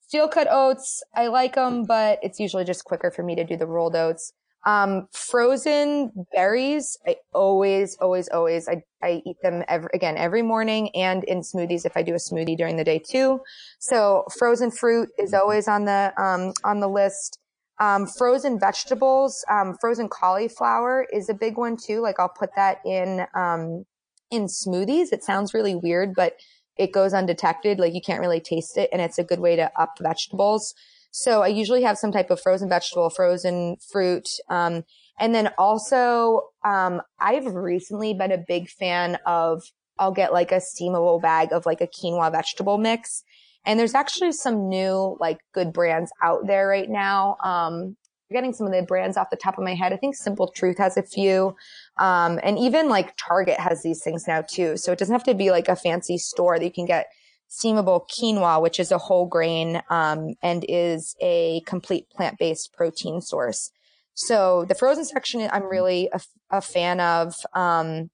[0.00, 3.58] steel cut oats, I like them, but it's usually just quicker for me to do
[3.58, 4.32] the rolled oats.
[4.64, 10.88] Um, frozen berries, I always, always, always, I, I eat them every, again, every morning
[10.94, 13.40] and in smoothies if I do a smoothie during the day too.
[13.80, 17.38] So frozen fruit is always on the, um, on the list.
[17.82, 22.00] Um, frozen vegetables, um, frozen cauliflower is a big one too.
[22.00, 23.84] Like I'll put that in, um,
[24.30, 25.08] in smoothies.
[25.10, 26.34] It sounds really weird, but
[26.76, 27.80] it goes undetected.
[27.80, 30.74] Like you can't really taste it and it's a good way to up vegetables.
[31.10, 34.28] So I usually have some type of frozen vegetable, frozen fruit.
[34.48, 34.84] Um,
[35.18, 39.60] and then also, um, I've recently been a big fan of,
[39.98, 43.24] I'll get like a steamable bag of like a quinoa vegetable mix.
[43.64, 47.36] And there's actually some new like good brands out there right now.
[47.42, 47.96] Um,
[48.32, 49.92] getting some of the brands off the top of my head.
[49.92, 51.54] I think Simple Truth has a few.
[51.98, 54.76] Um, and even like Target has these things now too.
[54.76, 57.06] So it doesn't have to be like a fancy store that you can get
[57.50, 63.70] steamable quinoa, which is a whole grain, um, and is a complete plant-based protein source.
[64.14, 66.20] So the frozen section, I'm really a,
[66.50, 67.34] a fan of.
[67.54, 68.10] Um,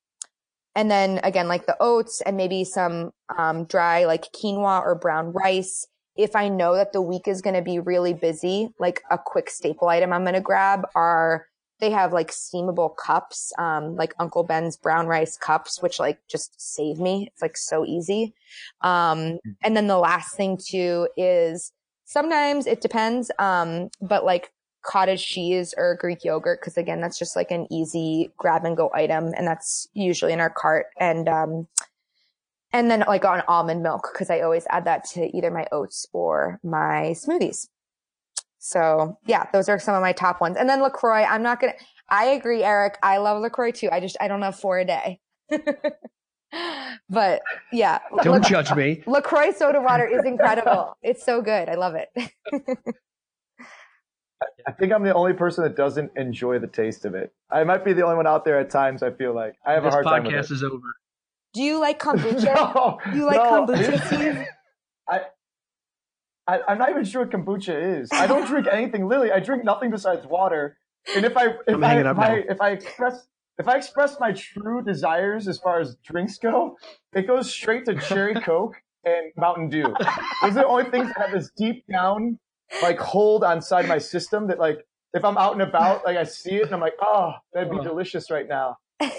[0.79, 5.33] and then again, like the oats and maybe some, um, dry like quinoa or brown
[5.33, 5.87] rice
[6.19, 9.49] if I know that the week is going to be really busy, like a quick
[9.49, 11.47] staple item I'm going to grab are
[11.81, 16.61] they have like steamable cups, um, like Uncle Ben's brown rice cups, which like just
[16.61, 17.29] save me.
[17.33, 18.35] It's like so easy.
[18.81, 21.73] Um, and then the last thing too is
[22.05, 23.31] sometimes it depends.
[23.39, 24.51] Um, but like
[24.89, 28.91] cottage cheese or Greek yogurt, cause again, that's just like an easy grab and go
[28.95, 29.33] item.
[29.37, 30.87] And that's usually in our cart.
[30.99, 31.69] And, um,
[32.73, 36.07] and then like on almond milk because I always add that to either my oats
[36.13, 37.69] or my smoothies.
[38.59, 40.57] So yeah, those are some of my top ones.
[40.57, 42.99] And then LaCroix, I'm not going to, I agree, Eric.
[43.03, 43.89] I love LaCroix too.
[43.93, 45.21] I just, I don't have four a day.
[47.11, 47.99] but yeah.
[48.23, 49.03] Don't La- judge me.
[49.07, 50.97] LaCroix soda water is incredible.
[51.03, 51.69] it's so good.
[51.69, 52.09] I love it.
[54.67, 57.33] I think I'm the only person that doesn't enjoy the taste of it.
[57.51, 59.03] I might be the only one out there at times.
[59.03, 60.25] I feel like I have this a hard time.
[60.25, 60.95] This podcast is over.
[61.55, 62.45] Do you like kombucha?
[62.75, 64.47] no, Do you like no, kombucha,
[65.09, 65.21] I,
[66.47, 68.11] I, I'm not even sure what kombucha is.
[68.13, 69.09] I don't drink anything.
[69.09, 69.33] Lily.
[69.33, 70.77] I drink nothing besides water.
[71.15, 73.27] And if I if I if I, if I express
[73.59, 76.77] if I express my true desires as far as drinks go,
[77.15, 78.75] it goes straight to cherry coke
[79.05, 79.95] and Mountain Dew.
[80.43, 82.39] Those are the only things that have this deep down
[82.83, 84.79] like hold on side my system that like
[85.15, 87.81] if I'm out and about, like I see it and I'm like, oh, that'd be
[87.81, 88.77] delicious right now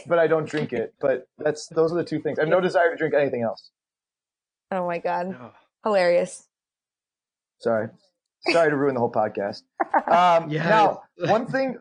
[0.07, 0.93] but I don't drink it.
[0.99, 2.39] But that's those are the two things.
[2.39, 3.71] I have no desire to drink anything else.
[4.71, 5.35] Oh my god,
[5.83, 6.47] hilarious!
[7.59, 7.89] Sorry,
[8.51, 9.63] sorry to ruin the whole podcast.
[10.07, 10.67] Um, yeah.
[10.69, 11.77] Now, one thing.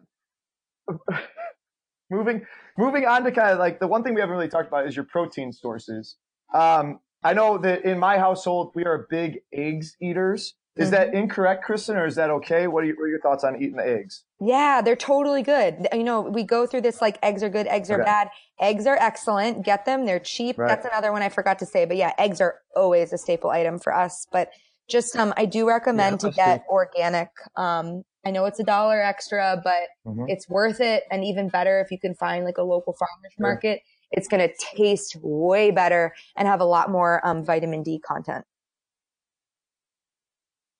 [2.10, 4.86] moving moving on to kind of like the one thing we haven't really talked about
[4.86, 6.16] is your protein sources.
[6.54, 10.54] Um, I know that in my household we are big eggs eaters.
[10.78, 11.18] Is that mm-hmm.
[11.18, 12.68] incorrect, Kristen, or is that okay?
[12.68, 14.22] What are, you, what are, your thoughts on eating the eggs?
[14.40, 15.88] Yeah, they're totally good.
[15.92, 18.04] You know, we go through this like eggs are good, eggs are okay.
[18.04, 18.28] bad.
[18.60, 19.64] Eggs are excellent.
[19.64, 20.06] Get them.
[20.06, 20.56] They're cheap.
[20.56, 20.68] Right.
[20.68, 21.84] That's another one I forgot to say.
[21.84, 24.28] But yeah, eggs are always a staple item for us.
[24.30, 24.50] But
[24.88, 27.30] just, um, I do recommend yeah, to get organic.
[27.56, 30.24] Um, I know it's a dollar extra, but mm-hmm.
[30.28, 31.02] it's worth it.
[31.10, 33.46] And even better if you can find like a local farmer's sure.
[33.46, 33.80] market.
[34.10, 38.44] It's going to taste way better and have a lot more, um, vitamin D content.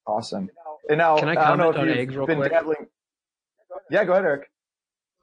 [0.09, 0.49] Awesome.
[0.89, 2.51] And now, can I comment I on eggs real quick?
[2.51, 2.87] Dabbling...
[3.91, 4.51] Yeah, go ahead, Eric.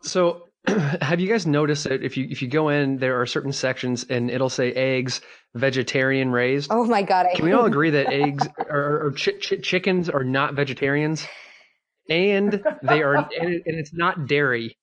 [0.03, 3.51] So, have you guys noticed that if you if you go in, there are certain
[3.51, 5.21] sections and it'll say eggs
[5.55, 6.71] vegetarian raised.
[6.71, 7.25] Oh my god!
[7.25, 11.25] I can we all agree that eggs or, or ch- ch- chickens are not vegetarians,
[12.09, 14.77] and they are, and, it, and, it's not dairy.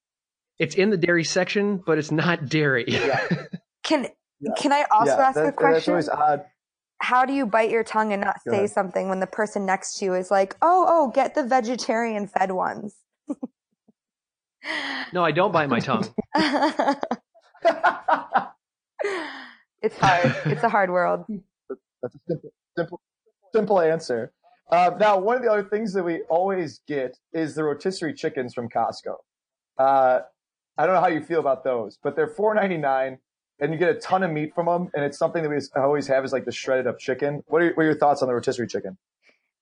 [0.58, 2.84] It's in the dairy section, but it's not dairy.
[2.88, 3.28] Yeah.
[3.84, 4.06] Can
[4.40, 4.52] yeah.
[4.56, 5.94] can I also yeah, ask that, a question?
[5.94, 6.44] That's always odd
[7.02, 8.70] how do you bite your tongue and not Go say ahead.
[8.70, 12.52] something when the person next to you is like, "Oh, oh, get the vegetarian fed
[12.52, 12.94] ones."
[15.12, 16.08] no, I don't bite my tongue.
[19.82, 20.36] it's hard.
[20.46, 21.24] It's a hard world.
[22.02, 23.00] That's a simple, simple,
[23.52, 24.32] simple answer.
[24.70, 28.54] Uh, now, one of the other things that we always get is the rotisserie chickens
[28.54, 29.16] from Costco.
[29.76, 30.20] Uh,
[30.78, 33.18] I don't know how you feel about those, but they're four ninety nine
[33.62, 34.90] and you get a ton of meat from them.
[34.92, 37.44] And it's something that we always have is like the shredded up chicken.
[37.46, 38.98] What are, your, what are your thoughts on the rotisserie chicken?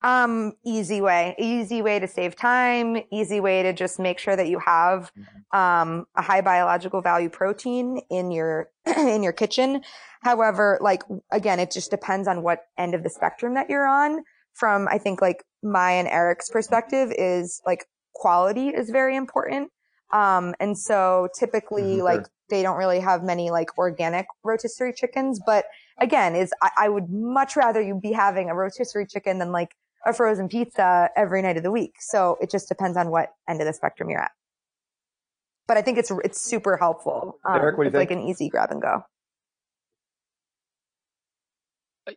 [0.03, 4.49] Um, easy way, easy way to save time, easy way to just make sure that
[4.49, 5.59] you have, mm-hmm.
[5.59, 9.83] um, a high biological value protein in your, in your kitchen.
[10.23, 14.25] However, like, again, it just depends on what end of the spectrum that you're on.
[14.55, 17.85] From, I think, like, my and Eric's perspective is like
[18.15, 19.71] quality is very important.
[20.13, 22.03] Um, and so typically, mm-hmm.
[22.03, 25.41] like, they don't really have many like organic rotisserie chickens.
[25.45, 25.65] But
[25.99, 29.75] again, is I, I would much rather you be having a rotisserie chicken than like
[30.07, 31.95] a frozen pizza every night of the week.
[32.01, 34.33] So it just depends on what end of the spectrum you're at.
[35.69, 37.39] But I think it's it's super helpful.
[37.45, 38.11] Um, Eric, what do you it's think?
[38.11, 39.05] like an easy grab and go.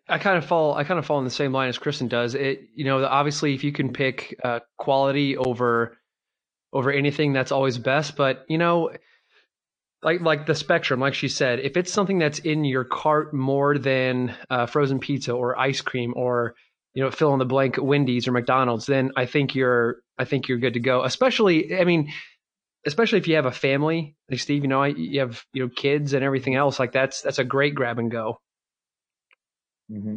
[0.07, 0.73] I kind of fall.
[0.73, 2.33] I kind of fall in the same line as Kristen does.
[2.33, 5.97] It, you know, obviously, if you can pick uh, quality over
[6.71, 8.15] over anything, that's always best.
[8.15, 8.89] But you know,
[10.03, 13.77] like like the spectrum, like she said, if it's something that's in your cart more
[13.77, 16.55] than uh, frozen pizza or ice cream or
[16.93, 20.47] you know fill in the blank Wendy's or McDonald's, then I think you're I think
[20.47, 21.03] you're good to go.
[21.03, 22.11] Especially, I mean,
[22.85, 26.13] especially if you have a family, like Steve, you know, you have you know kids
[26.13, 26.79] and everything else.
[26.79, 28.39] Like that's that's a great grab and go.
[29.91, 30.15] Mm-hmm.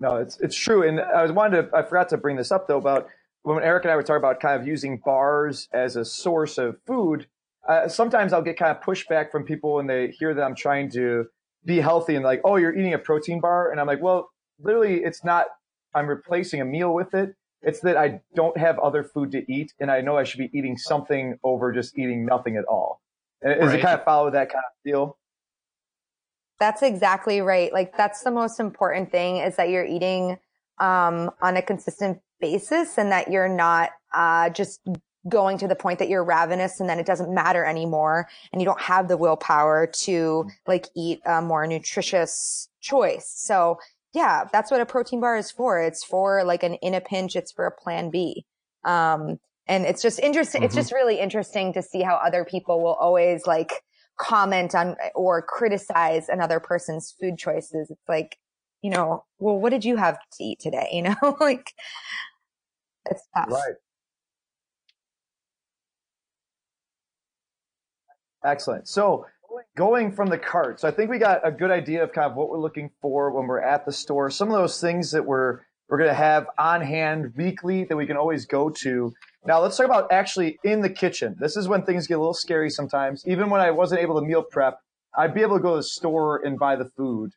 [0.00, 2.68] No, it's it's true, and I was wanted to I forgot to bring this up
[2.68, 3.08] though about
[3.42, 6.76] when Eric and I were talking about kind of using bars as a source of
[6.86, 7.26] food
[7.68, 10.90] uh, sometimes I'll get kind of pushback from people when they hear that I'm trying
[10.90, 11.26] to
[11.64, 13.70] be healthy and like, oh, you're eating a protein bar.
[13.70, 15.46] And I'm like, well, literally, it's not,
[15.94, 17.34] I'm replacing a meal with it.
[17.62, 20.50] It's that I don't have other food to eat and I know I should be
[20.56, 23.00] eating something over just eating nothing at all.
[23.42, 23.78] Is right.
[23.78, 25.18] it kind of follow that kind of deal?
[26.60, 27.72] That's exactly right.
[27.72, 30.38] Like that's the most important thing is that you're eating
[30.78, 34.80] um, on a consistent basis and that you're not uh, just
[35.28, 38.66] going to the point that you're ravenous and then it doesn't matter anymore and you
[38.66, 43.32] don't have the willpower to like eat a more nutritious choice.
[43.36, 43.78] So
[44.14, 45.80] yeah, that's what a protein bar is for.
[45.80, 47.36] It's for like an in a pinch.
[47.36, 48.46] It's for a plan B.
[48.84, 50.60] Um, and it's just interesting.
[50.60, 50.66] Mm-hmm.
[50.66, 53.72] It's just really interesting to see how other people will always like
[54.18, 57.90] comment on or criticize another person's food choices.
[57.90, 58.38] It's like,
[58.80, 60.88] you know, well, what did you have to eat today?
[60.92, 61.72] You know, like
[63.10, 63.50] it's tough.
[63.50, 63.74] Right.
[68.46, 68.86] Excellent.
[68.88, 69.26] So
[69.76, 72.36] going from the cart, so I think we got a good idea of kind of
[72.36, 74.30] what we're looking for when we're at the store.
[74.30, 78.06] Some of those things that we're we're going to have on hand weekly that we
[78.06, 79.12] can always go to.
[79.46, 81.36] Now let's talk about actually in the kitchen.
[81.38, 83.24] This is when things get a little scary sometimes.
[83.26, 84.80] Even when I wasn't able to meal prep,
[85.16, 87.32] I'd be able to go to the store and buy the food.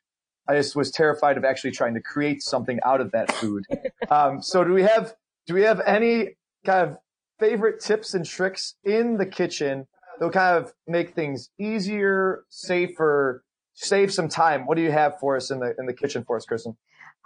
[0.48, 3.64] I just was terrified of actually trying to create something out of that food.
[4.10, 5.14] um, so do we have
[5.46, 6.96] do we have any kind of
[7.38, 9.86] favorite tips and tricks in the kitchen
[10.20, 13.42] they'll kind of make things easier, safer,
[13.74, 14.66] save some time.
[14.66, 16.76] What do you have for us in the in the kitchen for us, Kristen?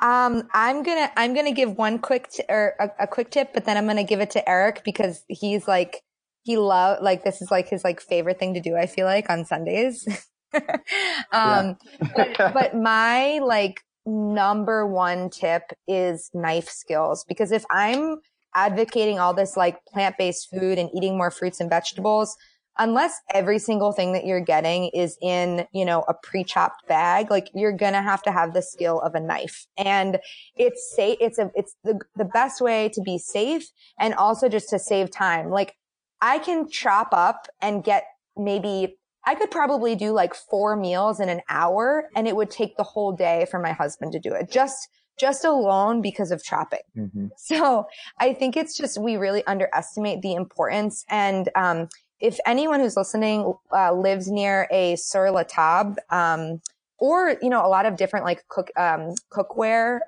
[0.01, 3.65] Um, I'm gonna I'm gonna give one quick t- or a, a, quick tip, but
[3.65, 6.03] then I'm gonna give it to Eric because he's like
[6.43, 8.77] he love like this is like his like favorite thing to do.
[8.77, 10.07] I feel like on Sundays.
[11.33, 11.77] um,
[12.17, 18.19] but, but my like number one tip is knife skills because if I'm
[18.55, 22.37] advocating all this like plant based food and eating more fruits and vegetables,
[22.79, 27.49] unless every single thing that you're getting is in, you know, a pre-chopped bag, like
[27.55, 29.67] you're going to have to have the skill of a knife.
[29.77, 30.19] And
[30.57, 31.17] it's safe.
[31.21, 35.11] It's a, it's the, the best way to be safe and also just to save
[35.11, 35.51] time.
[35.51, 35.77] Like
[36.21, 38.05] I can chop up and get
[38.37, 42.77] maybe I could probably do like four meals in an hour and it would take
[42.77, 44.51] the whole day for my husband to do it.
[44.51, 46.81] Just, just alone because of chopping.
[46.97, 47.29] Mm-hmm.
[47.37, 47.87] So
[48.19, 51.89] I think it's just, we really underestimate the importance and, um,
[52.25, 56.63] if anyone who's listening uh, lives near a sur la table, um,
[56.99, 59.99] or you know a lot of different like cook um, cookware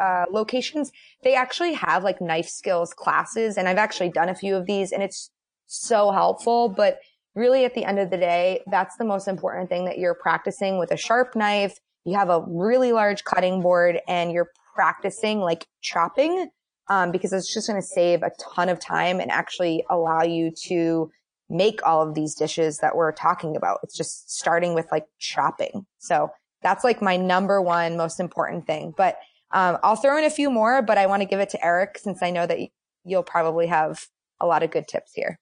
[0.00, 0.90] uh, locations,
[1.22, 4.90] they actually have like knife skills classes, and I've actually done a few of these,
[4.90, 5.30] and it's
[5.66, 6.68] so helpful.
[6.68, 6.98] But
[7.36, 10.78] really, at the end of the day, that's the most important thing that you're practicing
[10.78, 11.78] with a sharp knife.
[12.04, 16.50] You have a really large cutting board, and you're practicing like chopping
[16.88, 20.50] um, because it's just going to save a ton of time and actually allow you
[20.50, 21.12] to
[21.48, 23.80] make all of these dishes that we're talking about.
[23.82, 25.86] It's just starting with like chopping.
[25.98, 26.30] So
[26.62, 28.94] that's like my number one most important thing.
[28.96, 29.18] But
[29.52, 31.98] um, I'll throw in a few more, but I want to give it to Eric
[31.98, 32.58] since I know that
[33.04, 34.06] you'll probably have
[34.40, 35.38] a lot of good tips here.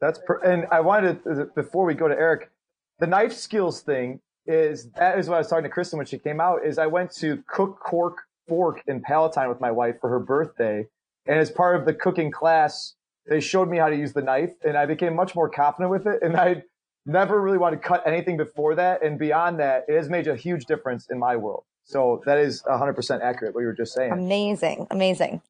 [0.00, 2.50] That's per- and I wanted to, before we go to Eric,
[2.98, 6.18] the knife skills thing is that is what I was talking to Kristen when she
[6.18, 6.64] came out.
[6.64, 8.16] Is I went to Cook Cork
[8.48, 10.86] Fork in Palatine with my wife for her birthday,
[11.26, 12.94] and as part of the cooking class,
[13.26, 16.06] they showed me how to use the knife and I became much more confident with
[16.06, 16.22] it.
[16.22, 16.64] And I
[17.06, 19.02] never really wanted to cut anything before that.
[19.02, 21.64] And beyond that, it has made a huge difference in my world.
[21.84, 24.12] So that is 100% accurate what you were just saying.
[24.12, 24.86] Amazing.
[24.90, 25.42] Amazing.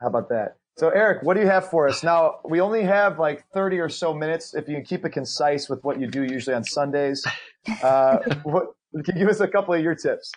[0.00, 0.56] How about that?
[0.76, 2.02] So Eric, what do you have for us?
[2.02, 4.54] Now, we only have like 30 or so minutes.
[4.54, 7.24] If you can keep it concise with what you do usually on Sundays,
[7.82, 8.68] uh, what,
[9.04, 10.32] can you give us a couple of your tips?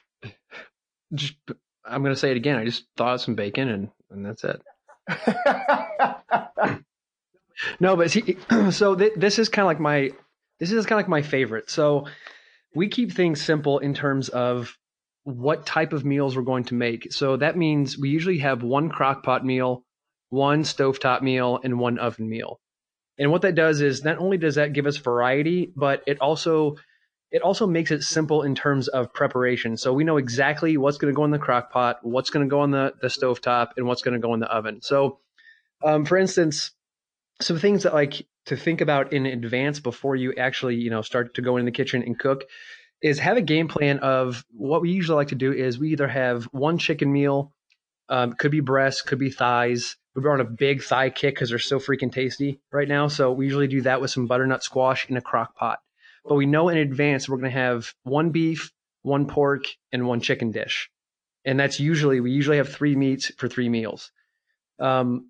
[1.14, 1.36] Just,
[1.86, 2.58] I'm going to say it again.
[2.58, 4.62] I just thawed some bacon and, and that's it.
[7.80, 8.38] No, but see,
[8.72, 10.12] so th- this is kind of like my
[10.60, 11.70] this is kind of like my favorite.
[11.70, 12.08] So
[12.76, 14.78] we keep things simple in terms of
[15.24, 17.12] what type of meals we're going to make.
[17.14, 19.84] So that means we usually have one crock pot meal,
[20.30, 22.60] one stovetop meal, and one oven meal.
[23.18, 26.76] And what that does is not only does that give us variety, but it also
[27.34, 29.76] it also makes it simple in terms of preparation.
[29.76, 32.50] So we know exactly what's going to go in the crock pot, what's going to
[32.50, 34.82] go on the, the stove top, and what's going to go in the oven.
[34.84, 35.18] So,
[35.84, 36.72] um, for instance,
[37.42, 41.34] some things that like to think about in advance before you actually you know start
[41.34, 42.44] to go in the kitchen and cook
[43.02, 46.08] is have a game plan of what we usually like to do is we either
[46.08, 47.52] have one chicken meal
[48.10, 51.58] um, could be breasts, could be thighs we're on a big thigh kick because they're
[51.58, 55.18] so freaking tasty right now so we usually do that with some butternut squash in
[55.18, 55.80] a crock pot
[56.26, 58.72] but we know in advance we're going to have one beef
[59.02, 60.90] one pork and one chicken dish
[61.46, 64.12] and that's usually we usually have three meats for three meals
[64.80, 65.30] um,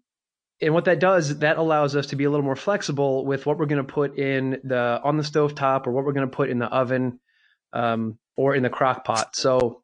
[0.64, 3.58] and what that does, that allows us to be a little more flexible with what
[3.58, 6.36] we're going to put in the on the stove top or what we're going to
[6.36, 7.20] put in the oven
[7.74, 9.36] um, or in the crock pot.
[9.36, 9.82] So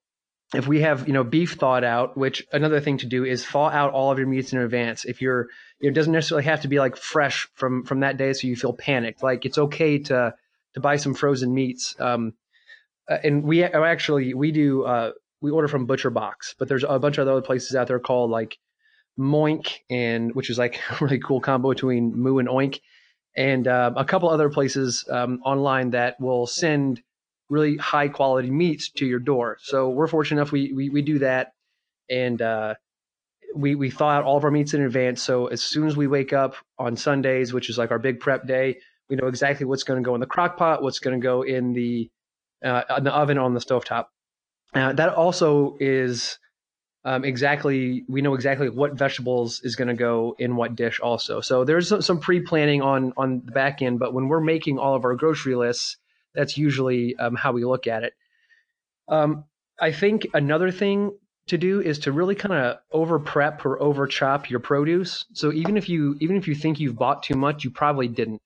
[0.56, 3.70] if we have you know beef thawed out, which another thing to do is thaw
[3.70, 5.06] out all of your meats in advance.
[5.06, 5.48] If you're
[5.82, 8.74] it doesn't necessarily have to be like fresh from from that day, so you feel
[8.74, 9.22] panicked.
[9.22, 10.34] Like it's okay to
[10.74, 11.96] to buy some frozen meats.
[12.00, 12.34] Um,
[13.10, 15.12] uh, and we actually we do uh,
[15.42, 18.30] we order from Butcher Box, but there's a bunch of other places out there called
[18.30, 18.58] like
[19.18, 22.82] Moink, and which is like a really cool combo between Moo and Oink,
[23.36, 27.02] and uh, a couple other places um, online that will send
[27.50, 29.58] really high quality meats to your door.
[29.62, 31.54] So we're fortunate enough we we, we do that,
[32.10, 32.76] and uh,
[33.56, 35.22] we we thaw out all of our meats in advance.
[35.22, 38.46] So as soon as we wake up on Sundays, which is like our big prep
[38.46, 38.78] day,
[39.10, 41.42] we know exactly what's going to go in the crock pot, what's going to go
[41.42, 42.10] in the
[42.64, 44.06] uh, in the oven on the stovetop.
[44.74, 46.38] Uh, that also is
[47.06, 51.42] um, exactly we know exactly what vegetables is going to go in what dish also.
[51.42, 55.06] So there's some pre-planning on on the back end but when we're making all of
[55.06, 55.98] our grocery lists
[56.36, 58.14] that's usually um, how we look at it.
[59.08, 59.46] Um,
[59.82, 64.06] i think another thing to do is to really kind of over prep or over
[64.06, 65.26] chop your produce.
[65.34, 68.42] So even if you even if you think you've bought too much you probably didn't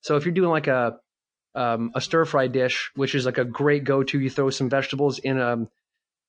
[0.00, 0.96] so if you're doing like a
[1.54, 5.18] um, a stir fry dish which is like a great go-to you throw some vegetables
[5.18, 5.66] in a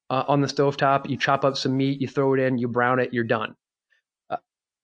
[0.09, 1.09] uh, on the stovetop.
[1.09, 3.55] You chop up some meat, you throw it in, you brown it, you're done.
[4.29, 4.37] Uh,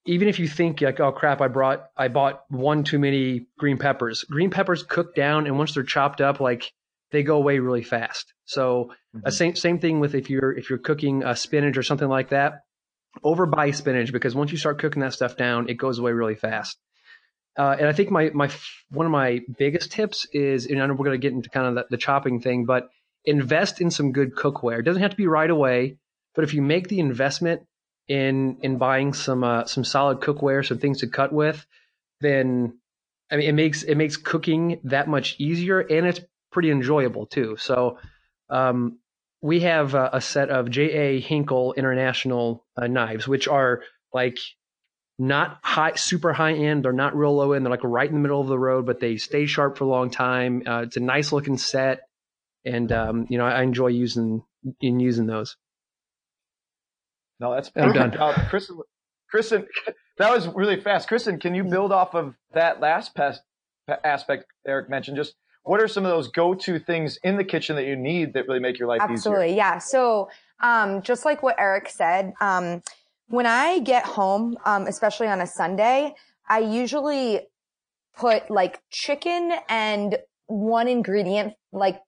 [0.05, 3.77] even if you think like, oh crap, I brought, I bought one too many green
[3.77, 4.23] peppers.
[4.23, 6.71] Green peppers cook down, and once they're chopped up, like
[7.11, 8.33] they go away really fast.
[8.45, 9.27] So uh, mm-hmm.
[9.27, 12.29] uh, same same thing with if you're if you're cooking uh, spinach or something like
[12.29, 12.61] that.
[13.23, 16.77] Overbuy spinach because once you start cooking that stuff down, it goes away really fast.
[17.57, 18.49] Uh, and I think my my
[18.89, 21.67] one of my biggest tips is, and I know we're going to get into kind
[21.67, 22.89] of the, the chopping thing, but
[23.23, 24.79] invest in some good cookware.
[24.79, 25.97] It doesn't have to be right away,
[26.35, 27.61] but if you make the investment
[28.07, 31.65] in in buying some uh, some solid cookware, some things to cut with,
[32.21, 32.77] then
[33.31, 36.19] I mean it makes it makes cooking that much easier and it's
[36.51, 37.55] pretty enjoyable too.
[37.57, 37.99] So
[38.49, 38.99] um,
[39.41, 41.21] we have a, a, set of J.A.
[41.21, 43.81] Henckels International uh, knives, which are
[44.13, 44.37] like
[45.17, 46.83] not high, super high end.
[46.83, 47.65] They're not real low end.
[47.65, 49.87] They're like right in the middle of the road, but they stay sharp for a
[49.87, 50.63] long time.
[50.65, 52.01] Uh, it's a nice looking set
[52.65, 54.43] and um, you know I enjoy using
[54.81, 55.55] in using those.
[57.39, 57.97] No, that's perfect.
[57.97, 58.19] I'm done.
[58.19, 58.79] Uh, Kristen,
[59.29, 59.67] Kristen,
[60.17, 61.07] that was really fast.
[61.07, 63.41] Kristen, can you build off of that last past
[64.03, 65.17] aspect Eric mentioned?
[65.17, 68.47] Just what are some of those go-to things in the kitchen that you need that
[68.47, 69.55] really make your life Absolutely, easier?
[69.55, 69.77] Absolutely, yeah.
[69.79, 70.29] So,
[70.61, 72.81] um, just like what Eric said, um,
[73.27, 76.15] when I get home, um, especially on a Sunday,
[76.47, 77.41] I usually
[78.15, 80.17] put like chicken and
[80.47, 81.99] one ingredient, like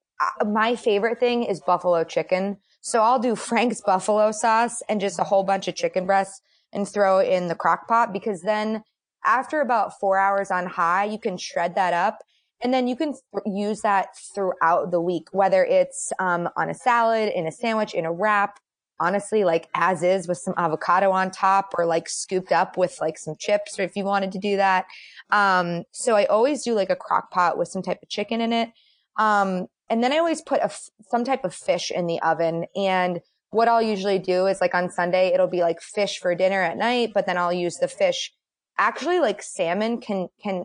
[0.46, 2.58] my favorite thing is buffalo chicken.
[2.80, 6.40] So I'll do Frank's buffalo sauce and just a whole bunch of chicken breasts
[6.72, 8.82] and throw it in the crock pot because then
[9.24, 12.18] after about four hours on high, you can shred that up
[12.62, 16.74] and then you can th- use that throughout the week, whether it's um, on a
[16.74, 18.58] salad, in a sandwich, in a wrap,
[19.00, 23.18] honestly, like as is with some avocado on top or like scooped up with like
[23.18, 24.86] some chips or if you wanted to do that.
[25.30, 28.52] Um, so I always do like a crock pot with some type of chicken in
[28.52, 28.70] it.
[29.18, 30.70] Um, and then I always put a,
[31.10, 32.66] some type of fish in the oven.
[32.76, 33.20] And
[33.50, 36.76] what I'll usually do is like on Sunday, it'll be like fish for dinner at
[36.76, 38.32] night, but then I'll use the fish.
[38.76, 40.64] Actually, like salmon can, can,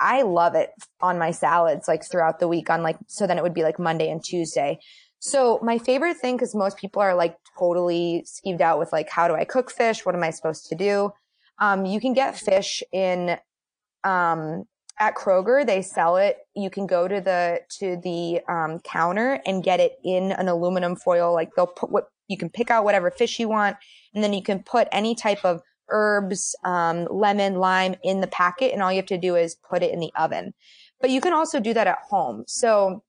[0.00, 0.70] I love it
[1.00, 3.78] on my salads, like throughout the week on like, so then it would be like
[3.78, 4.78] Monday and Tuesday.
[5.24, 9.28] So my favorite thing, cause most people are like totally skeeved out with like, how
[9.28, 10.04] do I cook fish?
[10.04, 11.12] What am I supposed to do?
[11.60, 13.36] Um, you can get fish in,
[14.02, 14.64] um,
[14.98, 16.38] at Kroger, they sell it.
[16.56, 20.96] You can go to the, to the, um, counter and get it in an aluminum
[20.96, 21.32] foil.
[21.32, 23.76] Like they'll put what, you can pick out whatever fish you want
[24.16, 28.72] and then you can put any type of herbs, um, lemon, lime in the packet.
[28.72, 30.52] And all you have to do is put it in the oven.
[31.00, 32.42] But you can also do that at home.
[32.48, 33.04] So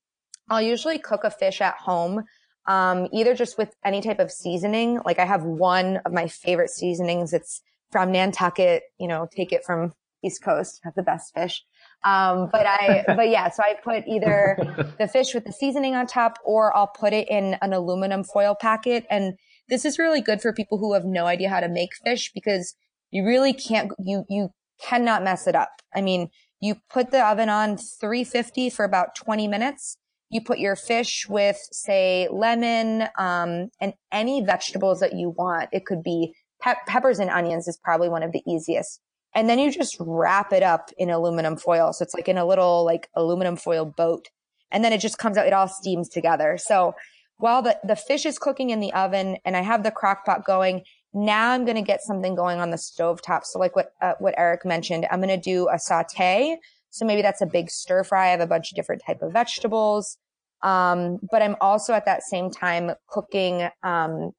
[0.49, 2.23] I'll usually cook a fish at home.
[2.65, 5.01] Um, either just with any type of seasoning.
[5.05, 7.33] Like I have one of my favorite seasonings.
[7.33, 11.63] It's from Nantucket, you know, take it from East Coast, have the best fish.
[12.03, 14.57] Um, but I, but yeah, so I put either
[14.99, 18.55] the fish with the seasoning on top or I'll put it in an aluminum foil
[18.59, 19.05] packet.
[19.09, 19.33] And
[19.69, 22.75] this is really good for people who have no idea how to make fish because
[23.11, 24.49] you really can't, you, you
[24.81, 25.81] cannot mess it up.
[25.93, 26.29] I mean,
[26.59, 29.97] you put the oven on 350 for about 20 minutes.
[30.33, 35.69] You put your fish with, say, lemon, um, and any vegetables that you want.
[35.71, 38.99] It could be pe- peppers and onions is probably one of the easiest.
[39.35, 41.93] And then you just wrap it up in aluminum foil.
[41.93, 44.29] So it's like in a little like aluminum foil boat.
[44.71, 46.57] And then it just comes out, it all steams together.
[46.57, 46.95] So
[47.37, 50.45] while the, the fish is cooking in the oven and I have the crock pot
[50.45, 53.43] going, now I'm going to get something going on the stove top.
[53.45, 56.57] So like what, uh, what Eric mentioned, I'm going to do a saute.
[56.89, 58.27] So maybe that's a big stir fry.
[58.27, 60.17] I have a bunch of different type of vegetables.
[60.63, 64.31] Um, but I'm also at that same time cooking, um,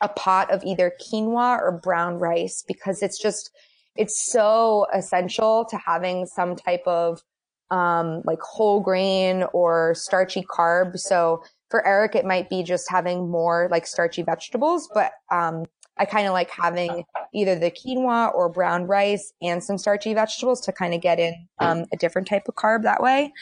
[0.00, 3.50] a pot of either quinoa or brown rice because it's just,
[3.94, 7.22] it's so essential to having some type of,
[7.70, 10.98] um, like whole grain or starchy carb.
[10.98, 15.64] So for Eric, it might be just having more like starchy vegetables, but, um,
[15.98, 20.60] I kind of like having either the quinoa or brown rice and some starchy vegetables
[20.62, 23.32] to kind of get in um, a different type of carb that way.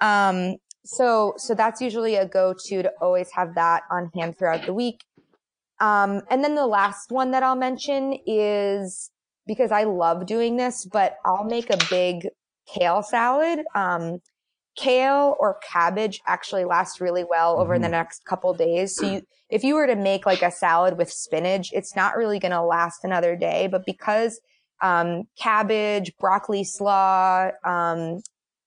[0.00, 4.74] Um, so, so that's usually a go-to to always have that on hand throughout the
[4.74, 5.04] week.
[5.80, 9.10] Um, and then the last one that I'll mention is
[9.46, 12.28] because I love doing this, but I'll make a big
[12.72, 13.60] kale salad.
[13.74, 14.20] Um,
[14.76, 18.96] kale or cabbage actually last really well over the next couple days.
[18.96, 22.38] So you, if you were to make like a salad with spinach, it's not really
[22.38, 24.40] going to last another day, but because,
[24.82, 28.20] um, cabbage, broccoli slaw, um,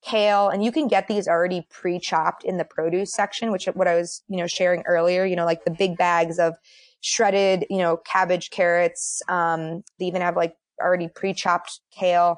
[0.10, 3.96] kale, and you can get these already pre-chopped in the produce section, which what I
[3.96, 6.56] was, you know, sharing earlier, you know, like the big bags of
[7.02, 9.22] shredded, you know, cabbage, carrots.
[9.28, 12.38] Um, they even have like already pre-chopped kale.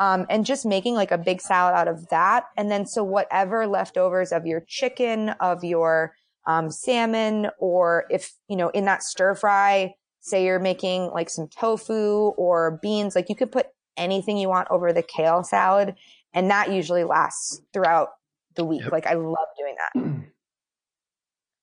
[0.00, 2.46] Um, and just making like a big salad out of that.
[2.56, 6.16] And then so whatever leftovers of your chicken, of your,
[6.48, 11.46] um, salmon, or if, you know, in that stir fry, say you're making like some
[11.46, 15.94] tofu or beans, like you could put anything you want over the kale salad.
[16.34, 18.10] And that usually lasts throughout
[18.56, 18.82] the week.
[18.82, 18.92] Yep.
[18.92, 20.24] Like I love doing that.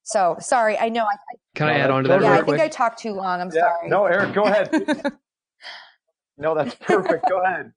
[0.04, 1.04] So sorry, I know.
[1.06, 1.16] I,
[1.56, 2.22] Can I, I add on to that?
[2.22, 2.60] Yeah, I think quick?
[2.60, 3.40] I talked too long.
[3.40, 3.88] I'm yeah, sorry.
[3.88, 4.70] No, Eric, go ahead.
[6.38, 7.30] no, that's perfect.
[7.30, 7.72] Go ahead.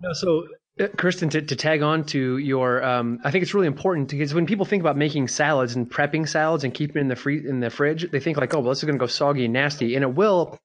[0.00, 0.48] No, so
[0.80, 4.32] uh, Kristen, to, to tag on to your, um, I think it's really important because
[4.32, 7.60] when people think about making salads and prepping salads and keeping in the free in
[7.60, 9.94] the fridge, they think like, oh, well, this is going to go soggy and nasty,
[9.94, 10.58] and it will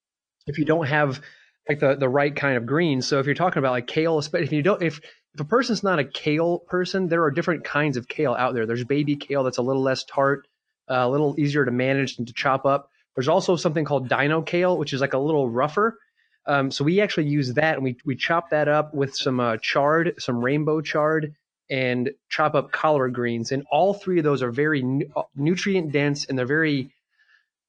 [0.48, 1.22] if you don't have
[1.68, 3.08] like the the right kind of greens.
[3.08, 5.00] So if you're talking about like kale, especially if you don't, if
[5.34, 8.66] if a person's not a kale person, there are different kinds of kale out there.
[8.66, 10.48] There's baby kale that's a little less tart,
[10.90, 12.90] uh, a little easier to manage and to chop up.
[13.16, 15.98] There's also something called dino kale, which is like a little rougher.
[16.46, 19.58] Um, so we actually use that and we, we chop that up with some uh,
[19.58, 21.34] chard, some rainbow chard,
[21.70, 23.52] and chop up collard greens.
[23.52, 26.92] And all three of those are very nu- uh, nutrient dense and they're very,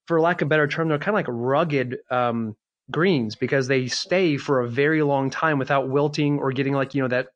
[0.06, 2.56] for lack of a better term, they're kind of like rugged um,
[2.90, 7.02] greens because they stay for a very long time without wilting or getting like, you
[7.02, 7.28] know, that,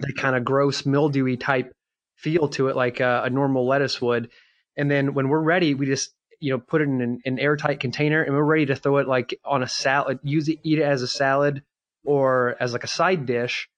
[0.00, 1.72] that kind of gross mildewy type
[2.16, 4.30] feel to it like a, a normal lettuce would.
[4.76, 7.80] And then when we're ready, we just you know, put it in an, an, airtight
[7.80, 10.84] container and we're ready to throw it like on a salad, use it, eat it
[10.84, 11.62] as a salad
[12.04, 13.68] or as like a side dish.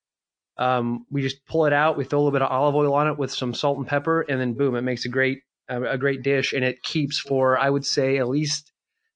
[0.58, 1.96] Um, we just pull it out.
[1.96, 4.20] We throw a little bit of olive oil on it with some salt and pepper,
[4.20, 7.70] and then boom, it makes a great a great dish, and it keeps for I
[7.70, 8.70] would say at least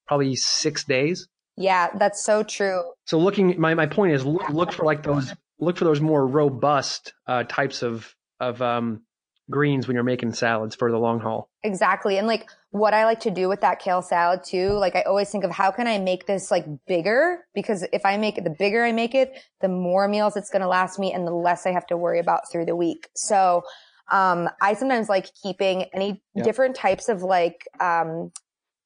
[0.07, 1.29] probably six days.
[1.57, 2.83] Yeah, that's so true.
[3.07, 6.27] So looking, my my point is look, look for like those look for those more
[6.27, 9.03] robust uh, types of of um,
[9.51, 11.51] greens when you're making salads for the long haul.
[11.63, 12.19] Exactly.
[12.19, 15.31] And like what I like to do with that kale salad too, like I always
[15.31, 17.45] think of how can I make this like bigger?
[17.55, 20.63] Because if I make it, the bigger I make it, the more meals it's going
[20.63, 23.09] to last me and the less I have to worry about through the week.
[23.15, 23.63] So,
[24.11, 26.43] um, I sometimes like keeping any yeah.
[26.43, 28.33] different types of like, um,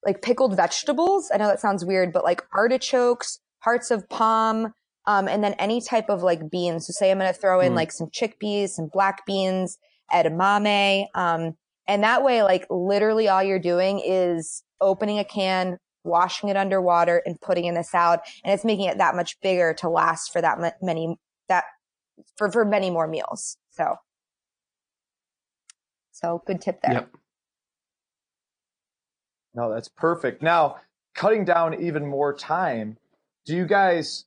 [0.04, 1.30] like pickled vegetables.
[1.32, 4.72] I know that sounds weird, but like artichokes, hearts of palm,
[5.06, 6.86] um, and then any type of like beans.
[6.86, 7.76] So say I'm going to throw in mm.
[7.76, 9.78] like some chickpeas, some black beans,
[10.12, 11.06] edamame.
[11.14, 11.54] Um,
[11.86, 17.22] and that way, like literally all you're doing is opening a can, washing it underwater
[17.24, 18.20] and putting in the salad.
[18.44, 21.16] And it's making it that much bigger to last for that many,
[21.48, 21.64] that
[22.36, 23.56] for, for many more meals.
[23.70, 23.96] So,
[26.12, 26.92] so good tip there.
[26.92, 27.10] Yep.
[29.58, 30.40] No, that's perfect.
[30.40, 30.76] Now,
[31.14, 32.96] cutting down even more time,
[33.44, 34.24] do you guys,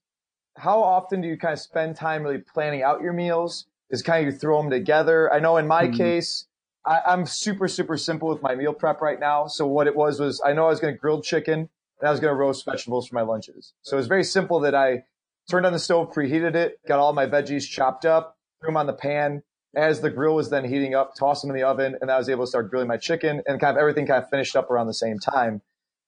[0.58, 3.66] how often do you kind of spend time really planning out your meals?
[3.92, 5.32] is kind of you throw them together.
[5.32, 5.98] I know in my mm-hmm.
[5.98, 6.48] case,
[6.86, 9.48] I, am super, super simple with my meal prep right now.
[9.48, 11.60] So what it was was I know I was going to grill chicken
[12.00, 13.74] and I was going to roast vegetables for my lunches.
[13.84, 15.04] So it was very simple that I
[15.50, 18.88] turned on the stove, preheated it, got all my veggies chopped up, threw them on
[18.88, 19.44] the pan.
[19.76, 22.28] As the grill was then heating up, tossed them in the oven, and I was
[22.28, 24.88] able to start grilling my chicken and kind of everything kind of finished up around
[24.88, 25.62] the same time.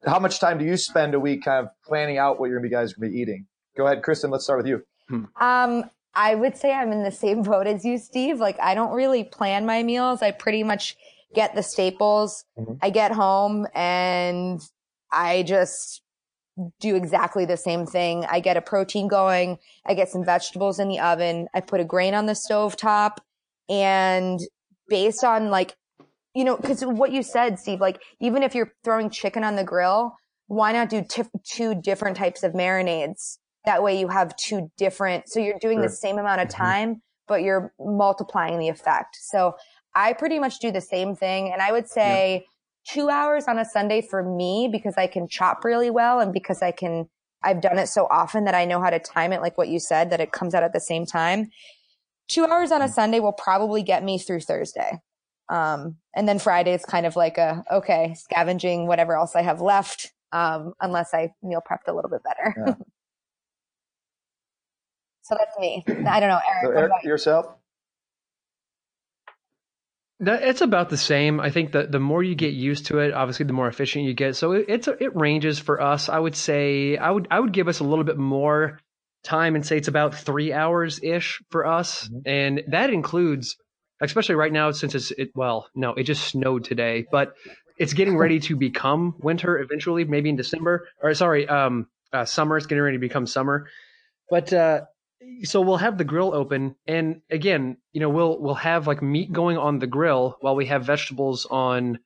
[0.06, 2.70] How much time do you spend a week kind of planning out what you're going
[2.70, 3.48] to be guys going to be eating?
[3.78, 4.32] Go ahead, Kristen.
[4.32, 4.84] Let's start with you.
[5.40, 8.40] Um, I would say I'm in the same boat as you, Steve.
[8.40, 10.22] Like I don't really plan my meals.
[10.22, 10.98] I pretty much
[11.34, 12.46] get the staples.
[12.58, 12.78] Mhm.
[12.82, 14.62] I get home and
[15.12, 16.02] I just
[16.80, 18.26] do exactly the same thing.
[18.26, 19.58] I get a protein going.
[19.86, 21.48] I get some vegetables in the oven.
[21.54, 23.22] I put a grain on the stove top
[23.70, 24.40] and
[24.88, 25.76] based on like,
[26.36, 29.64] you know, cause what you said, Steve, like even if you're throwing chicken on the
[29.64, 30.16] grill,
[30.48, 33.38] why not do tif- two different types of marinades?
[33.66, 36.58] That way you have two different, so you're doing the same amount of Mhm.
[36.58, 39.16] time, but you're multiplying the effect.
[39.22, 39.56] So
[39.96, 41.52] I pretty much do the same thing.
[41.52, 42.46] And I would say
[42.90, 46.62] two hours on a Sunday for me because I can chop really well and because
[46.62, 47.08] I can,
[47.42, 49.80] I've done it so often that I know how to time it, like what you
[49.80, 51.50] said, that it comes out at the same time.
[52.28, 55.02] Two hours on a Sunday will probably get me through Thursday.
[55.50, 59.62] Um, and then Friday is kind of like a, okay, scavenging whatever else I have
[59.62, 60.12] left.
[60.32, 62.56] Um, unless I meal prepped a little bit better.
[62.58, 62.74] Yeah.
[65.22, 65.84] so that's me.
[65.88, 66.64] I don't know, Eric.
[66.64, 67.10] So Eric, about you?
[67.10, 67.46] yourself?
[70.22, 71.40] That, it's about the same.
[71.40, 74.14] I think that the more you get used to it, obviously, the more efficient you
[74.14, 74.36] get.
[74.36, 76.10] So it, it's it ranges for us.
[76.10, 78.80] I would say I would I would give us a little bit more
[79.24, 82.22] time and say it's about three hours ish for us, Mhm.
[82.26, 83.58] and that includes,
[84.02, 87.34] especially right now since it's it, well, no, it just snowed today, but
[87.78, 92.58] it's getting ready to become winter eventually, maybe in December or sorry, um, uh, summer.
[92.58, 93.68] It's getting ready to become summer,
[94.30, 94.82] but uh,
[95.44, 99.32] so we'll have the grill open and again you know we'll we'll have like meat
[99.32, 101.98] going on the grill while we have vegetables on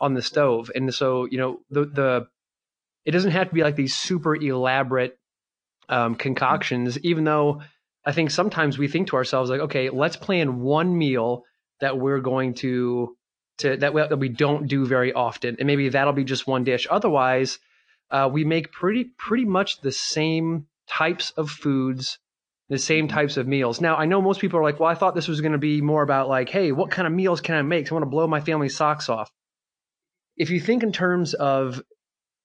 [0.00, 2.26] on the stove and so you know the the
[3.04, 5.18] it doesn't have to be like these super elaborate
[5.88, 7.60] um, concoctions even though
[8.04, 11.44] i think sometimes we think to ourselves like okay let's plan one meal
[11.80, 13.16] that we're going to
[13.58, 16.64] to that we, that we don't do very often and maybe that'll be just one
[16.64, 17.58] dish otherwise
[18.10, 22.18] uh, we make pretty pretty much the same types of foods
[22.68, 23.80] the same types of meals.
[23.80, 25.80] Now, I know most people are like, well, I thought this was going to be
[25.80, 27.90] more about like, hey, what kind of meals can I make?
[27.90, 29.30] I want to blow my family's socks off.
[30.36, 31.82] If you think in terms of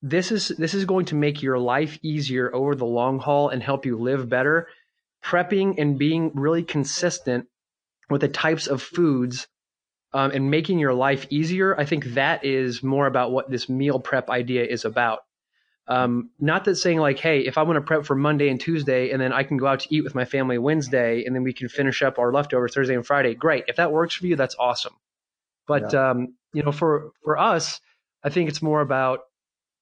[0.02, 3.62] this is this is going to make your life easier over the long haul and
[3.62, 4.68] help you live better,
[5.24, 7.48] prepping and being really consistent
[8.10, 9.48] with the types of foods
[10.14, 14.00] um, and making your life easier, I think that is more about what this meal
[14.00, 15.20] prep idea is about.
[15.88, 19.12] Um, not that saying like, hey, if I want to prep for Monday and Tuesday,
[19.12, 21.54] and then I can go out to eat with my family Wednesday, and then we
[21.54, 23.34] can finish up our leftovers Thursday and Friday.
[23.34, 24.94] Great, if that works for you, that's awesome.
[25.68, 27.82] But um, you know, for for us,
[28.24, 29.22] I think it's more about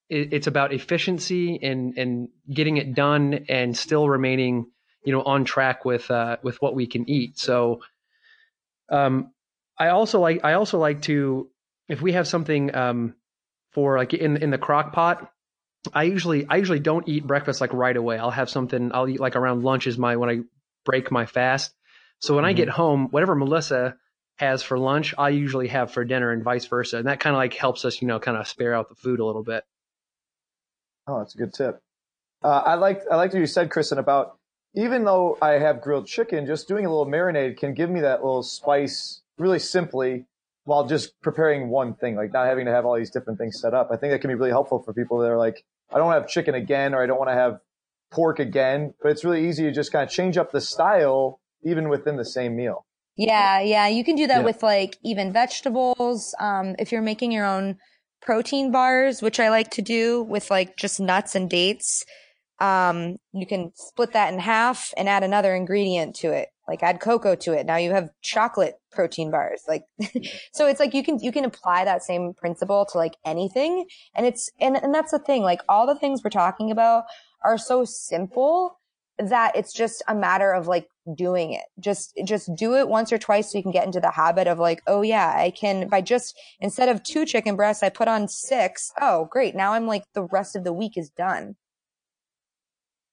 [0.09, 4.67] it, it's about efficiency and and getting it done, and still remaining
[5.03, 7.37] you know on track with uh, with what we can eat.
[7.37, 7.81] So,
[8.89, 9.31] um,
[9.77, 11.49] I also like I also like to
[11.87, 13.15] if we have something um,
[13.71, 15.31] for like in in the crock pot.
[15.93, 18.17] I usually I usually don't eat breakfast like right away.
[18.17, 20.39] I'll have something I'll eat like around lunch is my when I
[20.83, 21.73] break my fast.
[22.19, 23.95] So when I get home, whatever Melissa
[24.37, 26.97] has for lunch, I usually have for dinner and vice versa.
[26.97, 29.19] And that kind of like helps us, you know, kind of spare out the food
[29.19, 29.63] a little bit.
[31.07, 31.81] Oh, that's a good tip.
[32.43, 34.37] Uh, I like I like what you said, Kristen, about
[34.75, 38.23] even though I have grilled chicken, just doing a little marinade can give me that
[38.23, 40.25] little spice really simply
[40.65, 43.73] while just preparing one thing, like not having to have all these different things set
[43.73, 43.89] up.
[43.91, 46.21] I think that can be really helpful for people that are like, I don't want
[46.21, 47.59] have chicken again, or I don't want to have
[48.11, 48.93] pork again.
[49.01, 52.25] But it's really easy to just kind of change up the style even within the
[52.25, 52.85] same meal.
[53.15, 53.87] Yeah, yeah.
[53.87, 54.45] You can do that Yeah.
[54.45, 56.35] with like even vegetables.
[56.39, 57.77] Um, if you're making your own
[58.27, 62.03] protein bars, which I like to do with like just nuts and dates,
[62.59, 66.49] um, you can split that in half and add another ingredient to it.
[66.67, 67.65] Like add cocoa to it.
[67.65, 69.61] Now you have chocolate protein bars.
[69.65, 69.85] Like,
[70.51, 73.85] so it's like you can, you can apply that same principle to like anything.
[74.13, 75.43] And it's, and, and that's the thing.
[75.43, 77.05] Like all the things we're talking about
[77.45, 78.77] are so simple
[79.19, 81.63] that it's just a matter of like doing it.
[81.79, 84.59] Just, just do it once or twice so you can get into the habit of
[84.59, 88.27] like, oh yeah, I can, by just, instead of two chicken breasts, I put on
[88.27, 88.91] six.
[89.01, 89.55] Oh, great.
[89.55, 91.55] Now I'm like, the rest of the week is done.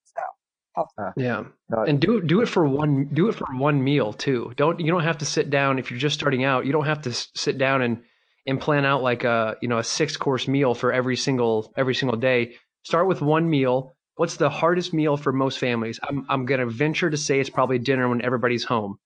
[0.04, 1.44] So, uh, Yeah.
[1.86, 4.52] And do do it for one do it for one meal too.
[4.56, 6.66] Don't you don't have to sit down if you're just starting out.
[6.66, 8.02] You don't have to s- sit down and
[8.46, 11.94] and plan out like a you know a six course meal for every single every
[11.94, 12.56] single day.
[12.84, 13.93] Start with one meal.
[14.16, 15.98] What's the hardest meal for most families?
[16.02, 18.98] I'm I'm gonna venture to say it's probably dinner when everybody's home.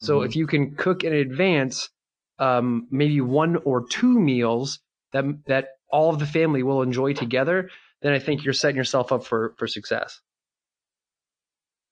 [0.00, 0.26] So Mhm.
[0.26, 1.90] if you can cook in advance,
[2.38, 4.80] um, maybe one or two meals
[5.12, 7.70] that that all of the family will enjoy together,
[8.02, 10.20] then I think you're setting yourself up for for success.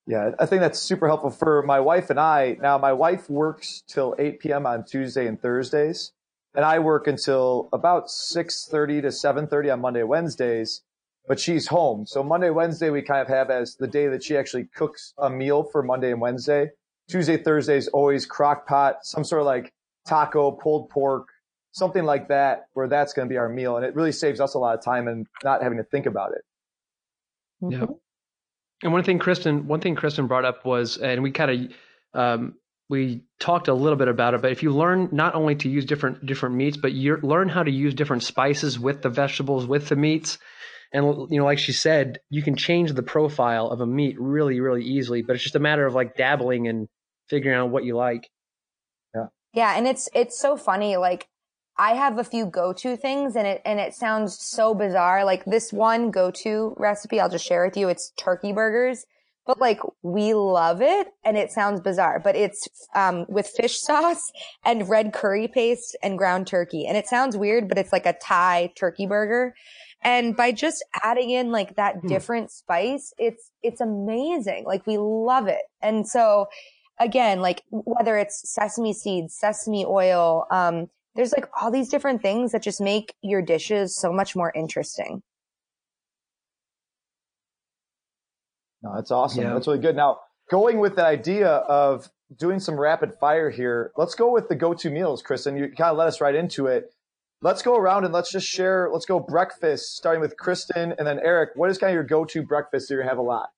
[0.07, 2.57] Yeah, I think that's super helpful for my wife and I.
[2.59, 4.65] Now, my wife works till 8 p.m.
[4.65, 6.11] on Tuesday and Thursdays,
[6.55, 10.81] and I work until about 6:30 to 7:30 on Monday, Wednesdays.
[11.31, 12.05] But she's home.
[12.05, 15.29] So Monday, Wednesday, we kind of have as the day that she actually cooks a
[15.29, 16.71] meal for Monday and Wednesday.
[17.09, 19.71] Tuesday, Thursday is always crock pot, some sort of like
[20.05, 21.29] taco, pulled pork,
[21.71, 23.77] something like that, where that's going to be our meal.
[23.77, 26.33] And it really saves us a lot of time and not having to think about
[26.33, 26.41] it.
[27.61, 27.85] Yeah.
[28.83, 31.71] And one thing Kristen, one thing Kristen brought up was, and we kind
[32.13, 32.55] of, um,
[32.89, 35.85] we talked a little bit about it, but if you learn not only to use
[35.85, 39.87] different different meats, but you learn how to use different spices with the vegetables, with
[39.87, 40.37] the meats,
[40.93, 44.59] and you know, like she said, you can change the profile of a meat really,
[44.59, 45.21] really easily.
[45.21, 46.87] But it's just a matter of like dabbling and
[47.29, 48.29] figuring out what you like.
[49.15, 49.27] Yeah.
[49.53, 50.97] Yeah, and it's it's so funny.
[50.97, 51.27] Like
[51.77, 55.25] I have a few go-to things and it, and it sounds so bizarre.
[55.25, 57.89] Like this one go-to recipe, I'll just share with you.
[57.89, 59.05] It's turkey burgers,
[59.47, 64.31] but like we love it and it sounds bizarre, but it's, um, with fish sauce
[64.65, 66.85] and red curry paste and ground turkey.
[66.85, 69.55] And it sounds weird, but it's like a Thai turkey burger.
[70.03, 72.07] And by just adding in like that hmm.
[72.07, 74.65] different spice, it's, it's amazing.
[74.65, 75.61] Like we love it.
[75.81, 76.47] And so
[76.99, 82.51] again, like whether it's sesame seeds, sesame oil, um, there's like all these different things
[82.53, 85.21] that just make your dishes so much more interesting.
[88.81, 89.43] No, that's awesome.
[89.43, 89.53] Yeah.
[89.53, 89.95] That's really good.
[89.95, 94.55] Now, going with the idea of doing some rapid fire here, let's go with the
[94.55, 96.93] go-to meals, Chris, and you kind of let us right into it.
[97.43, 98.87] Let's go around and let's just share.
[98.93, 101.49] Let's go breakfast, starting with Kristen and then Eric.
[101.55, 103.49] What is kind of your go-to breakfast that you have a lot?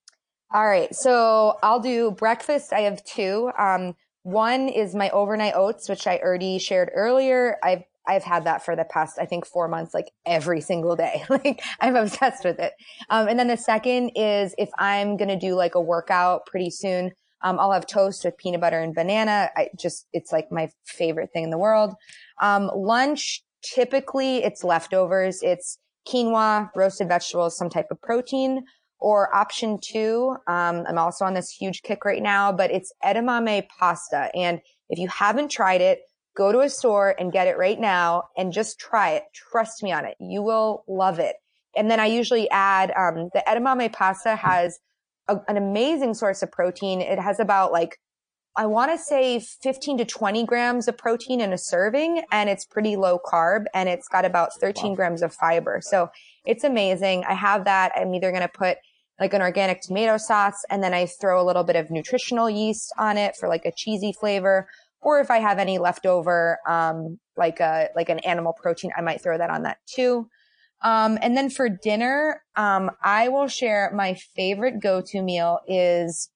[0.54, 2.72] All right, so I'll do breakfast.
[2.72, 3.52] I have two.
[3.60, 7.58] Um, one is my overnight oats, which I already shared earlier.
[7.62, 11.24] I've I've had that for the past, I think, four months, like every single day.
[11.30, 12.74] like I'm obsessed with it.
[13.10, 17.12] Um, and then the second is if I'm to do like a workout pretty soon,
[17.42, 19.50] um, I'll have toast with peanut butter and banana.
[19.56, 21.94] I just, it's like my favorite thing in the world.
[22.42, 25.41] Um, lunch, typically it's leftovers.
[25.41, 28.66] It's quinoa, roasted vegetables, some type of protein.
[28.99, 33.68] Or option two, um, I'm also on this huge kick right now, but it's edamame
[33.68, 34.30] pasta.
[34.34, 35.99] And if you haven't tried it,
[36.38, 39.24] go to a store and get it right now and just try it.
[39.34, 40.16] Trust me on it.
[40.22, 41.36] You will love it.
[41.76, 44.80] And then I usually add, um, the edamame pasta has
[45.28, 47.01] a, an amazing source of protein.
[47.01, 47.97] It has about like,
[48.56, 52.66] I want to say 15 to 20 grams of protein in a serving and it's
[52.66, 54.95] pretty low carb and it's got about 13 wow.
[54.95, 55.80] grams of fiber.
[55.82, 56.10] So
[56.45, 57.24] it's amazing.
[57.28, 57.91] I have that.
[57.95, 58.78] I'm either going to put
[59.20, 60.64] like an organic tomato sauce.
[60.70, 63.72] And then I throw a little bit of nutritional yeast on it for like a
[63.76, 64.68] cheesy flavor.
[65.01, 69.22] Or if I have any leftover, um, like a, like an animal protein, I might
[69.22, 70.30] throw that on that too.
[70.84, 76.30] Um, and then for dinner, um, I will share my favorite go-to meal is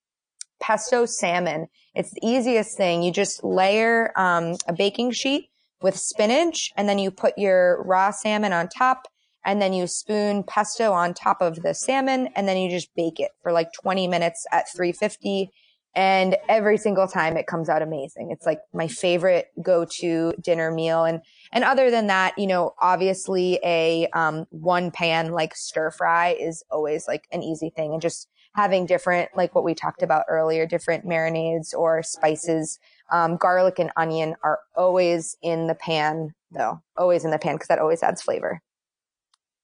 [0.59, 1.67] pesto salmon.
[1.97, 3.01] It's the easiest thing.
[3.01, 5.49] You just layer, um, a baking sheet
[5.81, 9.07] with spinach and then you put your raw salmon on top
[9.43, 13.19] and then you spoon pesto on top of the salmon and then you just bake
[13.19, 15.51] it for like 20 minutes at 350
[15.95, 18.29] and every single time it comes out amazing.
[18.29, 21.03] It's like my favorite go-to dinner meal.
[21.03, 21.21] And,
[21.51, 26.63] and other than that, you know, obviously a, um, one pan like stir fry is
[26.69, 30.65] always like an easy thing and just having different, like what we talked about earlier,
[30.65, 32.79] different marinades or spices.
[33.11, 37.67] Um, garlic and onion are always in the pan though, always in the pan because
[37.67, 38.61] that always adds flavor.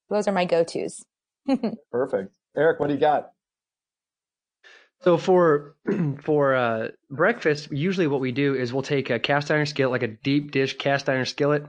[0.08, 1.04] Those are my go-tos.
[1.90, 2.32] Perfect.
[2.56, 3.32] Eric, what do you got?
[5.02, 5.74] So for
[6.22, 10.08] for uh, breakfast, usually what we do is we'll take a cast iron skillet, like
[10.08, 11.66] a deep dish cast iron skillet.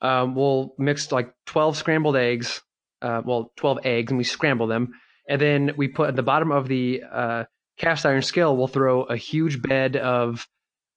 [0.00, 2.62] Um, we'll mix like twelve scrambled eggs,
[3.02, 4.92] uh, well, twelve eggs, and we scramble them,
[5.28, 7.44] and then we put at the bottom of the uh,
[7.78, 10.48] cast iron skillet, we'll throw a huge bed of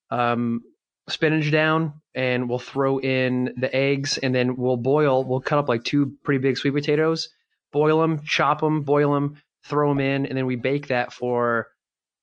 [0.10, 0.62] um,
[1.10, 5.24] spinach down and we'll throw in the eggs and then we'll boil.
[5.24, 7.30] We'll cut up like two pretty big sweet potatoes,
[7.72, 11.68] boil them, chop them, boil them, throw them in, and then we bake that for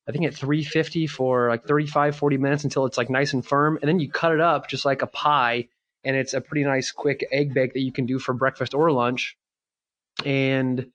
[0.08, 3.78] I think at 350 for like 35, 40 minutes until it's like nice and firm.
[3.82, 5.68] And then you cut it up just like a pie.
[6.02, 8.90] And it's a pretty nice quick egg bake that you can do for breakfast or
[8.90, 9.36] lunch.
[10.24, 10.86] And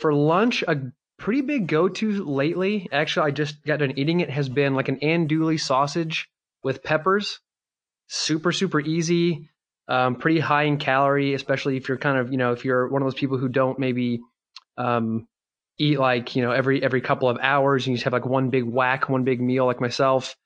[0.00, 0.76] for lunch, a
[1.18, 4.88] pretty big go to lately, actually, I just got done eating it, has been like
[4.88, 6.28] an andouille sausage
[6.64, 7.40] with peppers.
[8.08, 9.48] Super, super easy.
[9.86, 13.02] Um, pretty high in calorie, especially if you're kind of, you know, if you're one
[13.02, 14.20] of those people who don't maybe
[14.78, 15.26] um,
[15.78, 18.50] eat like, you know, every every couple of hours and you just have like one
[18.50, 20.36] big whack, one big meal like myself.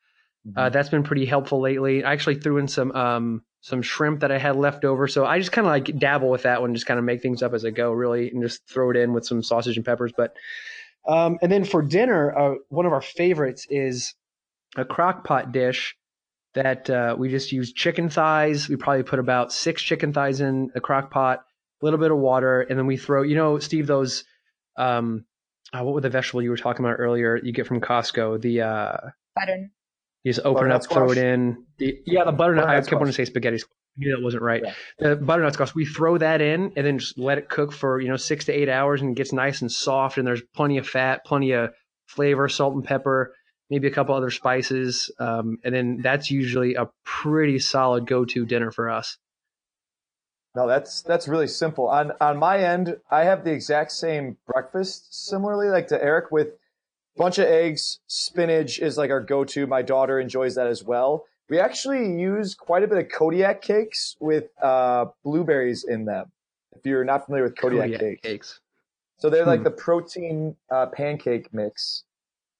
[0.46, 0.58] Mm-hmm.
[0.58, 2.04] Uh, that's been pretty helpful lately.
[2.04, 5.38] I actually threw in some um, some shrimp that I had left over, so I
[5.38, 7.64] just kind of like dabble with that one, just kind of make things up as
[7.64, 10.12] I go, really, and just throw it in with some sausage and peppers.
[10.14, 10.36] But
[11.08, 14.14] um, and then for dinner, uh, one of our favorites is
[14.76, 15.96] a crock pot dish
[16.52, 18.68] that uh, we just use chicken thighs.
[18.68, 21.44] We probably put about six chicken thighs in a crock pot.
[21.80, 23.22] A little bit of water, and then we throw.
[23.22, 24.24] You know, Steve, those
[24.76, 25.24] um,
[25.72, 27.40] uh, what were the vegetable you were talking about earlier?
[27.42, 28.42] You get from Costco.
[28.42, 28.96] The uh,
[29.34, 29.70] Butter.
[30.24, 31.64] You just open it Butternut up, throw it in.
[31.78, 32.64] The, yeah, the butternut.
[32.64, 33.58] I Butternut kept wanting to say spaghetti.
[33.58, 33.76] squash.
[33.96, 34.62] I knew that wasn't right.
[34.64, 34.74] Yeah.
[34.98, 35.74] The butternut squash.
[35.74, 38.52] We throw that in and then just let it cook for you know six to
[38.52, 40.18] eight hours, and it gets nice and soft.
[40.18, 41.70] And there's plenty of fat, plenty of
[42.06, 43.34] flavor, salt and pepper,
[43.70, 48.70] maybe a couple other spices, um, and then that's usually a pretty solid go-to dinner
[48.70, 49.16] for us.
[50.56, 51.88] No, that's that's really simple.
[51.88, 56.52] On on my end, I have the exact same breakfast, similarly like to Eric, with
[57.16, 58.00] bunch of eggs.
[58.06, 59.66] Spinach is like our go-to.
[59.66, 61.24] My daughter enjoys that as well.
[61.48, 66.32] We actually use quite a bit of Kodiak cakes with uh, blueberries in them.
[66.74, 68.20] If you're not familiar with Kodiak, Kodiak cakes.
[68.22, 68.60] cakes.
[69.18, 69.64] So they're like Hmm.
[69.64, 72.04] the protein uh, pancake mix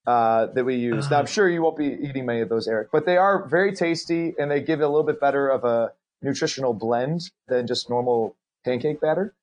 [0.07, 1.11] uh, that we use.
[1.11, 1.27] Now I'm Ah.
[1.27, 4.51] sure you won't be eating many of those, Eric, but they are very tasty and
[4.51, 5.93] they give it a little bit better of a
[6.23, 9.35] nutritional blend than just normal pancake batter.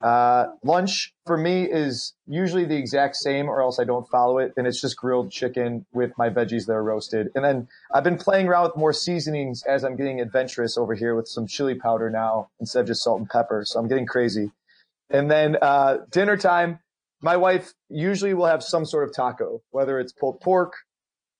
[0.00, 4.52] Uh, lunch for me is usually the exact same, or else I don't follow it,
[4.56, 7.28] and it's just grilled chicken with my veggies that are roasted.
[7.34, 11.14] And then I've been playing around with more seasonings as I'm getting adventurous over here
[11.14, 13.62] with some chili powder now instead of just salt and pepper.
[13.66, 14.50] So I'm getting crazy.
[15.10, 16.78] And then uh, dinner time,
[17.20, 20.72] my wife usually will have some sort of taco, whether it's pulled pork,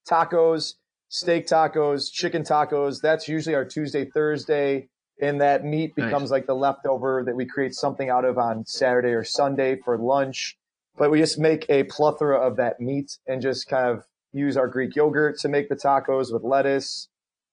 [0.08, 0.74] tacos,
[1.08, 3.00] steak tacos, chicken tacos.
[3.00, 4.88] That's usually our Tuesday, Thursday.
[5.20, 6.06] And that meat Nice.
[6.06, 9.98] becomes like the leftover that we create something out of on Saturday or Sunday for
[9.98, 10.56] lunch.
[10.96, 14.68] But we just make a plethora of that meat and just kind of use our
[14.68, 17.08] Greek yogurt to make the tacos with lettuce.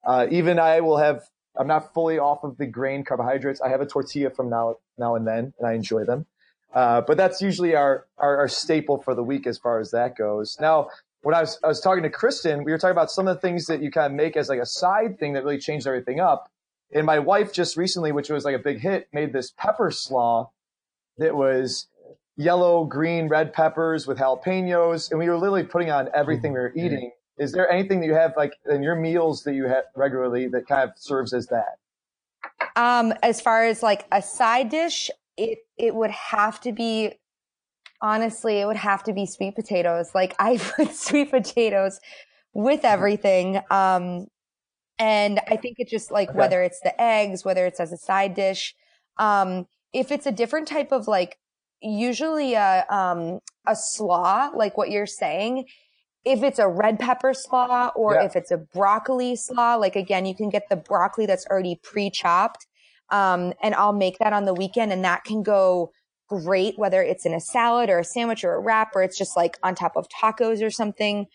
[0.05, 1.24] Uh, even I will have,
[1.57, 3.61] I'm not fully off of the grain carbohydrates.
[3.61, 6.26] I have a tortilla from now, now and then, and I enjoy them.
[6.74, 10.15] Uh, but that's usually our, our, our staple for the week as far as that
[10.18, 10.57] goes.
[10.59, 10.89] Now,
[11.22, 13.41] when I was, I was talking to Kristen, we were talking about some of the
[13.41, 16.20] things that you kind of make as like a side thing that really changed everything
[16.20, 16.51] up.
[16.93, 20.51] And my wife just recently, which was like a big hit, made this pepper slaw
[21.17, 21.88] that was
[22.38, 25.09] yellow, green, red peppers with jalapenos.
[25.09, 27.11] And we were literally putting on everything we were eating.
[27.38, 30.67] Is there anything that you have like in your meals that you have regularly that
[30.67, 31.77] kind of serves as that?
[32.75, 37.13] Um, as far as like a side dish, it it would have to be
[38.01, 40.11] honestly, it would have to be sweet potatoes.
[40.15, 41.99] Like I put sweet potatoes
[42.53, 43.61] with everything.
[43.69, 44.27] Um,
[45.00, 46.38] and I think it just like Okay.
[46.39, 48.76] whether it's the eggs, whether it's as a side dish,
[49.18, 51.38] um, if it's a different type of like
[51.82, 55.66] usually a um a slaw, like what you're saying,
[56.26, 58.26] if it's a red pepper slaw or Yeah.
[58.26, 62.66] if it's a broccoli slaw, like again, you can get the broccoli that's already pre-chopped.
[63.10, 65.91] Um, and I'll make that on the weekend and that can go
[66.28, 69.38] great, whether it's in a salad or a sandwich or a wrap, or it's just
[69.38, 71.28] like on top of tacos or something.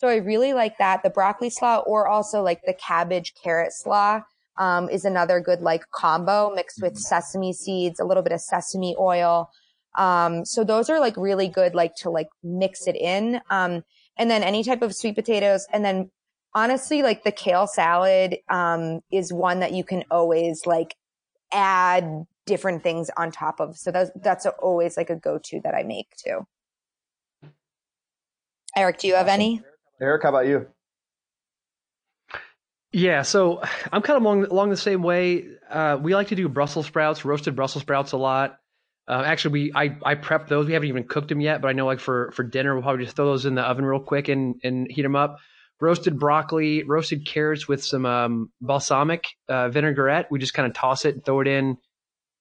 [0.00, 1.02] So I really like that.
[1.02, 4.22] The broccoli slaw or also like the cabbage carrot slaw,
[4.56, 8.96] um, is another good like combo mixed with sesame seeds, a little bit of sesame
[8.98, 9.50] oil.
[9.98, 13.42] Um, so those are like really good, like to like mix it in.
[13.50, 13.84] Um,
[14.16, 15.66] and then any type of sweet potatoes.
[15.70, 16.10] And then
[16.54, 20.96] honestly, like the kale salad, um, is one that you can always like
[21.52, 23.76] add different things on top of.
[23.76, 26.46] So that's, that's always like a go-to that I make too.
[28.74, 29.62] Eric, do you have any?
[30.00, 30.66] Eric, how about you?
[32.92, 35.46] Yeah, so I'm kind of along along the same way.
[35.68, 38.58] Uh, we like to do Brussels sprouts, roasted Brussels sprouts a lot.
[39.06, 40.66] Uh, actually, we I I prep those.
[40.66, 43.04] We haven't even cooked them yet, but I know like for for dinner we'll probably
[43.04, 45.38] just throw those in the oven real quick and and heat them up.
[45.80, 50.26] Roasted broccoli, roasted carrots with some um, balsamic uh, vinaigrette.
[50.30, 51.76] We just kind of toss it, and throw it in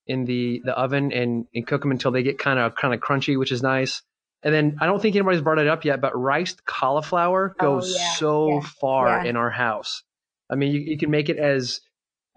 [0.07, 3.01] in the the oven, and and cook them until they get kind of kind of
[3.01, 4.01] crunchy, which is nice.
[4.43, 7.93] And then I don't think anybody's brought it up yet, but riced cauliflower Oh, goes
[7.95, 9.29] yeah, so yeah, far yeah.
[9.29, 10.03] in our house.
[10.49, 11.81] I mean, you, you can make it as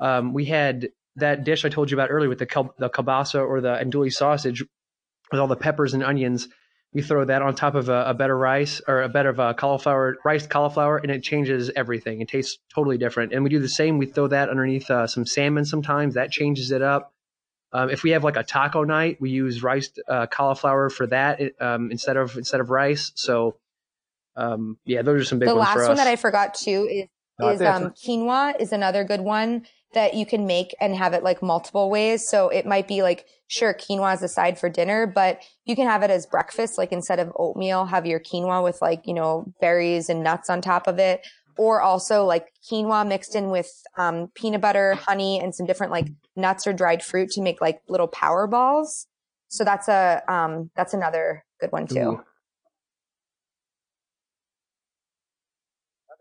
[0.01, 3.47] um, we had that dish I told you about earlier with the kel- the kielbasa
[3.47, 4.65] or the andouille sausage
[5.31, 6.49] with all the peppers and onions.
[6.95, 9.41] We throw that on top of a, a bed of rice or a bed of
[9.41, 12.21] uh, cauliflower, riced cauliflower, and it changes everything.
[12.21, 13.33] It tastes totally different.
[13.33, 13.97] And we do the same.
[13.97, 16.15] We throw that underneath uh, some salmon sometimes.
[16.15, 17.15] That changes it up.
[17.73, 21.41] Um, if we have like a taco night, we use rice uh, cauliflower for that
[21.61, 23.13] um, instead of instead of rice.
[23.15, 23.57] So
[24.37, 25.55] um, yeah, those are some big ones.
[25.55, 27.09] the ones last for one that I forgot too is
[27.39, 31.23] No, is um quinoa is another good one that you can make and have it
[31.23, 32.27] like multiple ways.
[32.27, 35.87] So it might be like sure quinoa is a side for dinner, but you can
[35.87, 36.79] have it as breakfast.
[36.79, 40.61] Like instead of oatmeal, have your quinoa with like you know berries and nuts on
[40.61, 41.27] top of it,
[41.57, 46.09] or also like quinoa mixed in with um, peanut butter, honey, and some different like
[46.37, 49.07] nuts or dried fruit to make like little power balls.
[49.49, 52.01] So that's a um that's another good one too.
[52.01, 52.25] Ooh.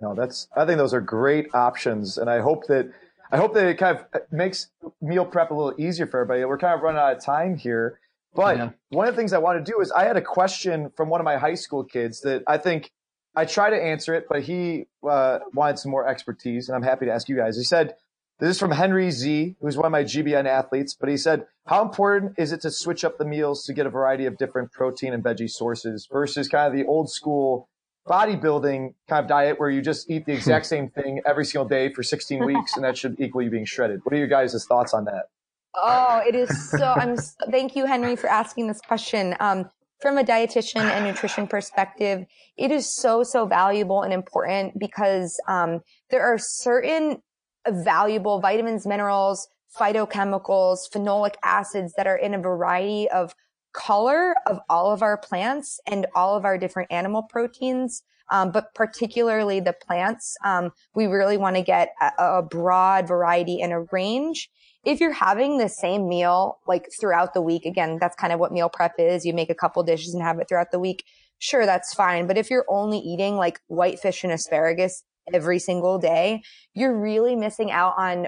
[0.02, 2.18] No, that's, I think those are great options.
[2.18, 2.92] And I hope that,
[3.32, 4.70] I hope that it kind of makes
[5.00, 6.44] meal prep a little easier for everybody.
[6.44, 8.00] We're kind of running out of time here.
[8.34, 8.70] But Yeah.
[8.90, 11.22] one of the things I want to do is I had a question from one
[11.22, 12.92] of my high school kids that I think
[13.36, 17.06] I try to answer it, but he uh, wanted some more expertise, and I'm happy
[17.06, 17.56] to ask you guys.
[17.58, 17.96] He said,
[18.40, 21.82] "This is from Henry Z, who's one of my GBN athletes." But he said, "How
[21.82, 25.14] important is it to switch up the meals to get a variety of different protein
[25.14, 27.70] and veggie sources versus kind of the old school
[28.08, 31.92] bodybuilding kind of diet where you just eat the exact same thing every single day
[31.94, 34.94] for 16 weeks, and that should equal you being shredded?" What are your guys' thoughts
[34.94, 35.26] on that?
[35.74, 36.84] Oh, it is so.
[36.98, 37.12] I'm.
[37.12, 39.36] s- Thank you, Henry, for asking this question.
[39.40, 39.70] Um,
[40.02, 42.26] from a dietitian and nutrition perspective,
[42.58, 47.22] it is so so valuable and important because um, there are certain
[47.68, 49.48] valuable vitamins, minerals,
[49.80, 53.34] phytochemicals, phenolic acids that are in a variety of
[53.74, 58.04] color of all of our plants and all of our different animal proteins.
[58.32, 63.62] Um, but particularly the plants, um, we really want to get a, a broad variety
[63.62, 64.50] and a range
[64.84, 68.52] if you're having the same meal like throughout the week, again, that's kind of what
[68.52, 69.26] meal prep is.
[69.26, 71.04] You make a couple dishes and have it throughout the week.
[71.38, 72.28] Sure, that's fine.
[72.28, 75.04] But if you're only eating like white fish and asparagus
[75.34, 76.42] every single day,
[76.74, 78.28] you're really missing out on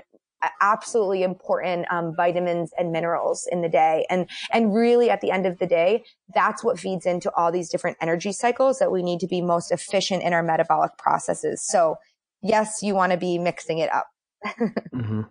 [0.62, 4.06] absolutely important um, vitamins and minerals in the day.
[4.10, 6.04] And, and really at the end of the day,
[6.36, 9.72] that's what feeds into all these different energy cycles that we need to be most
[9.72, 11.66] efficient in our metabolic processes.
[11.66, 11.96] So
[12.42, 14.08] yes, you want to be mixing it up.
[14.94, 15.22] hmm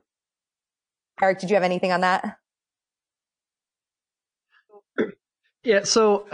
[1.22, 2.36] Eric, did you have anything on that?
[5.64, 6.26] Yeah, so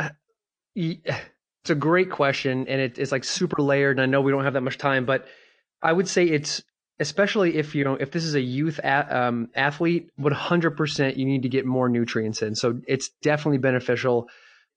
[0.75, 3.99] it's a great question, and it, it's like super layered.
[3.99, 5.27] And I know we don't have that much time, but
[5.83, 6.63] I would say it's
[7.01, 11.43] especially if you know if this is a youth a- um, athlete, 100% you need
[11.43, 12.55] to get more nutrients in.
[12.55, 14.29] So it's definitely beneficial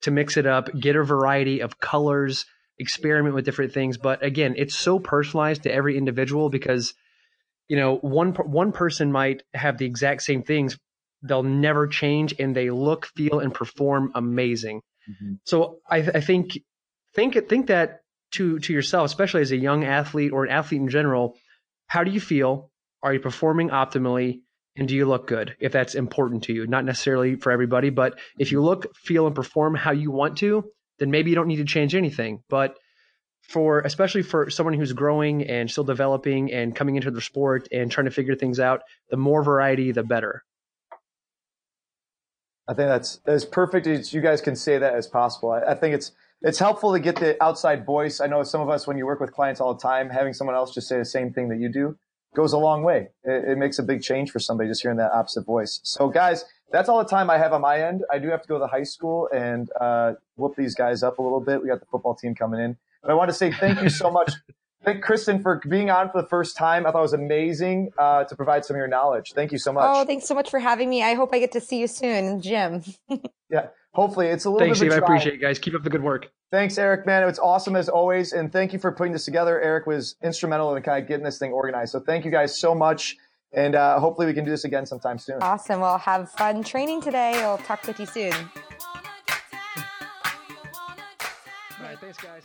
[0.02, 2.46] to mix it up, get a variety of colors,
[2.78, 3.98] experiment with different things.
[3.98, 6.94] But again, it's so personalized to every individual because
[7.72, 10.78] you know one one person might have the exact same things.
[11.24, 14.82] They'll never change and they look feel and perform amazing.
[15.10, 15.36] Mm-hmm.
[15.46, 16.60] So I, I think
[17.16, 18.02] think think that
[18.32, 21.38] to to yourself especially as a young athlete or an athlete in general
[21.88, 22.72] how do you feel?
[23.04, 24.42] Are you performing optimally?
[24.76, 26.68] And do you look good if that's important to you?
[26.68, 28.68] Not necessarily for everybody but if you mm-hmm.
[28.68, 30.66] look feel and perform how you want to
[31.00, 32.44] then maybe you don't need to change anything.
[32.50, 32.78] But
[33.52, 37.92] for especially for someone who's growing and still developing and coming into the sport and
[37.92, 40.44] trying to figure things out the more variety the better
[42.68, 45.52] I think that's as perfect as you guys can say that as possible.
[45.52, 48.22] I, I think it's it's helpful to get the outside voice.
[48.22, 50.56] I know some of us, when you work with clients all the time, having someone
[50.56, 51.98] else just say the same thing that you do
[52.36, 53.10] goes a long way.
[53.24, 55.82] It, it makes a big change for somebody just hearing that opposite voice.
[55.84, 58.04] So, guys, that's all the time I have on my end.
[58.12, 61.20] I do have to go to the high school and uh, whoop these guys up
[61.20, 61.62] a little bit.
[61.62, 64.12] We got the football team coming in, but I want to say thank you so
[64.12, 64.34] much.
[64.84, 66.88] Thank Kristen for being on for the first time.
[66.88, 69.34] I thought it was amazing uh, to provide some of your knowledge.
[69.36, 69.86] Thank you so much.
[69.88, 71.04] Oh, thanks so much for having me.
[71.04, 72.84] I hope I get to see you soon in the gym.
[73.52, 75.76] Yeah, hopefully it's a little thanks bit steve of i a appreciate it guys keep
[75.76, 77.24] up the good work Thanks, Eric, man.
[77.24, 78.34] It was awesome as always.
[78.34, 79.62] And thank you for putting this together.
[79.62, 81.94] Eric was instrumental in kind of getting this thing organized.
[81.94, 83.16] So thank you guys so much.
[83.54, 85.42] And uh, hopefully we can do this again sometime soon.
[85.42, 85.80] Awesome.
[85.80, 87.42] Well, have fun training today.
[87.42, 88.34] I'll talk with you soon.
[88.34, 88.40] all
[91.88, 92.44] right thanks guys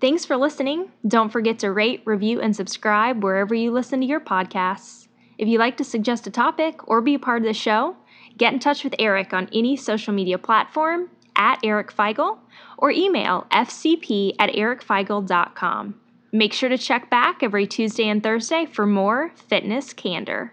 [0.00, 0.92] Thanks for listening.
[1.06, 5.08] Don't forget to rate, review, and subscribe wherever you listen to your podcasts.
[5.38, 7.96] If you'd like to suggest a topic or be a part of the show,
[8.36, 12.38] get in touch with Eric on any social media platform at Eric Feigl
[12.76, 16.00] or email fcp at ericfeigl.com.
[16.30, 20.52] Make sure to check back every Tuesday and Thursday for more fitness candor.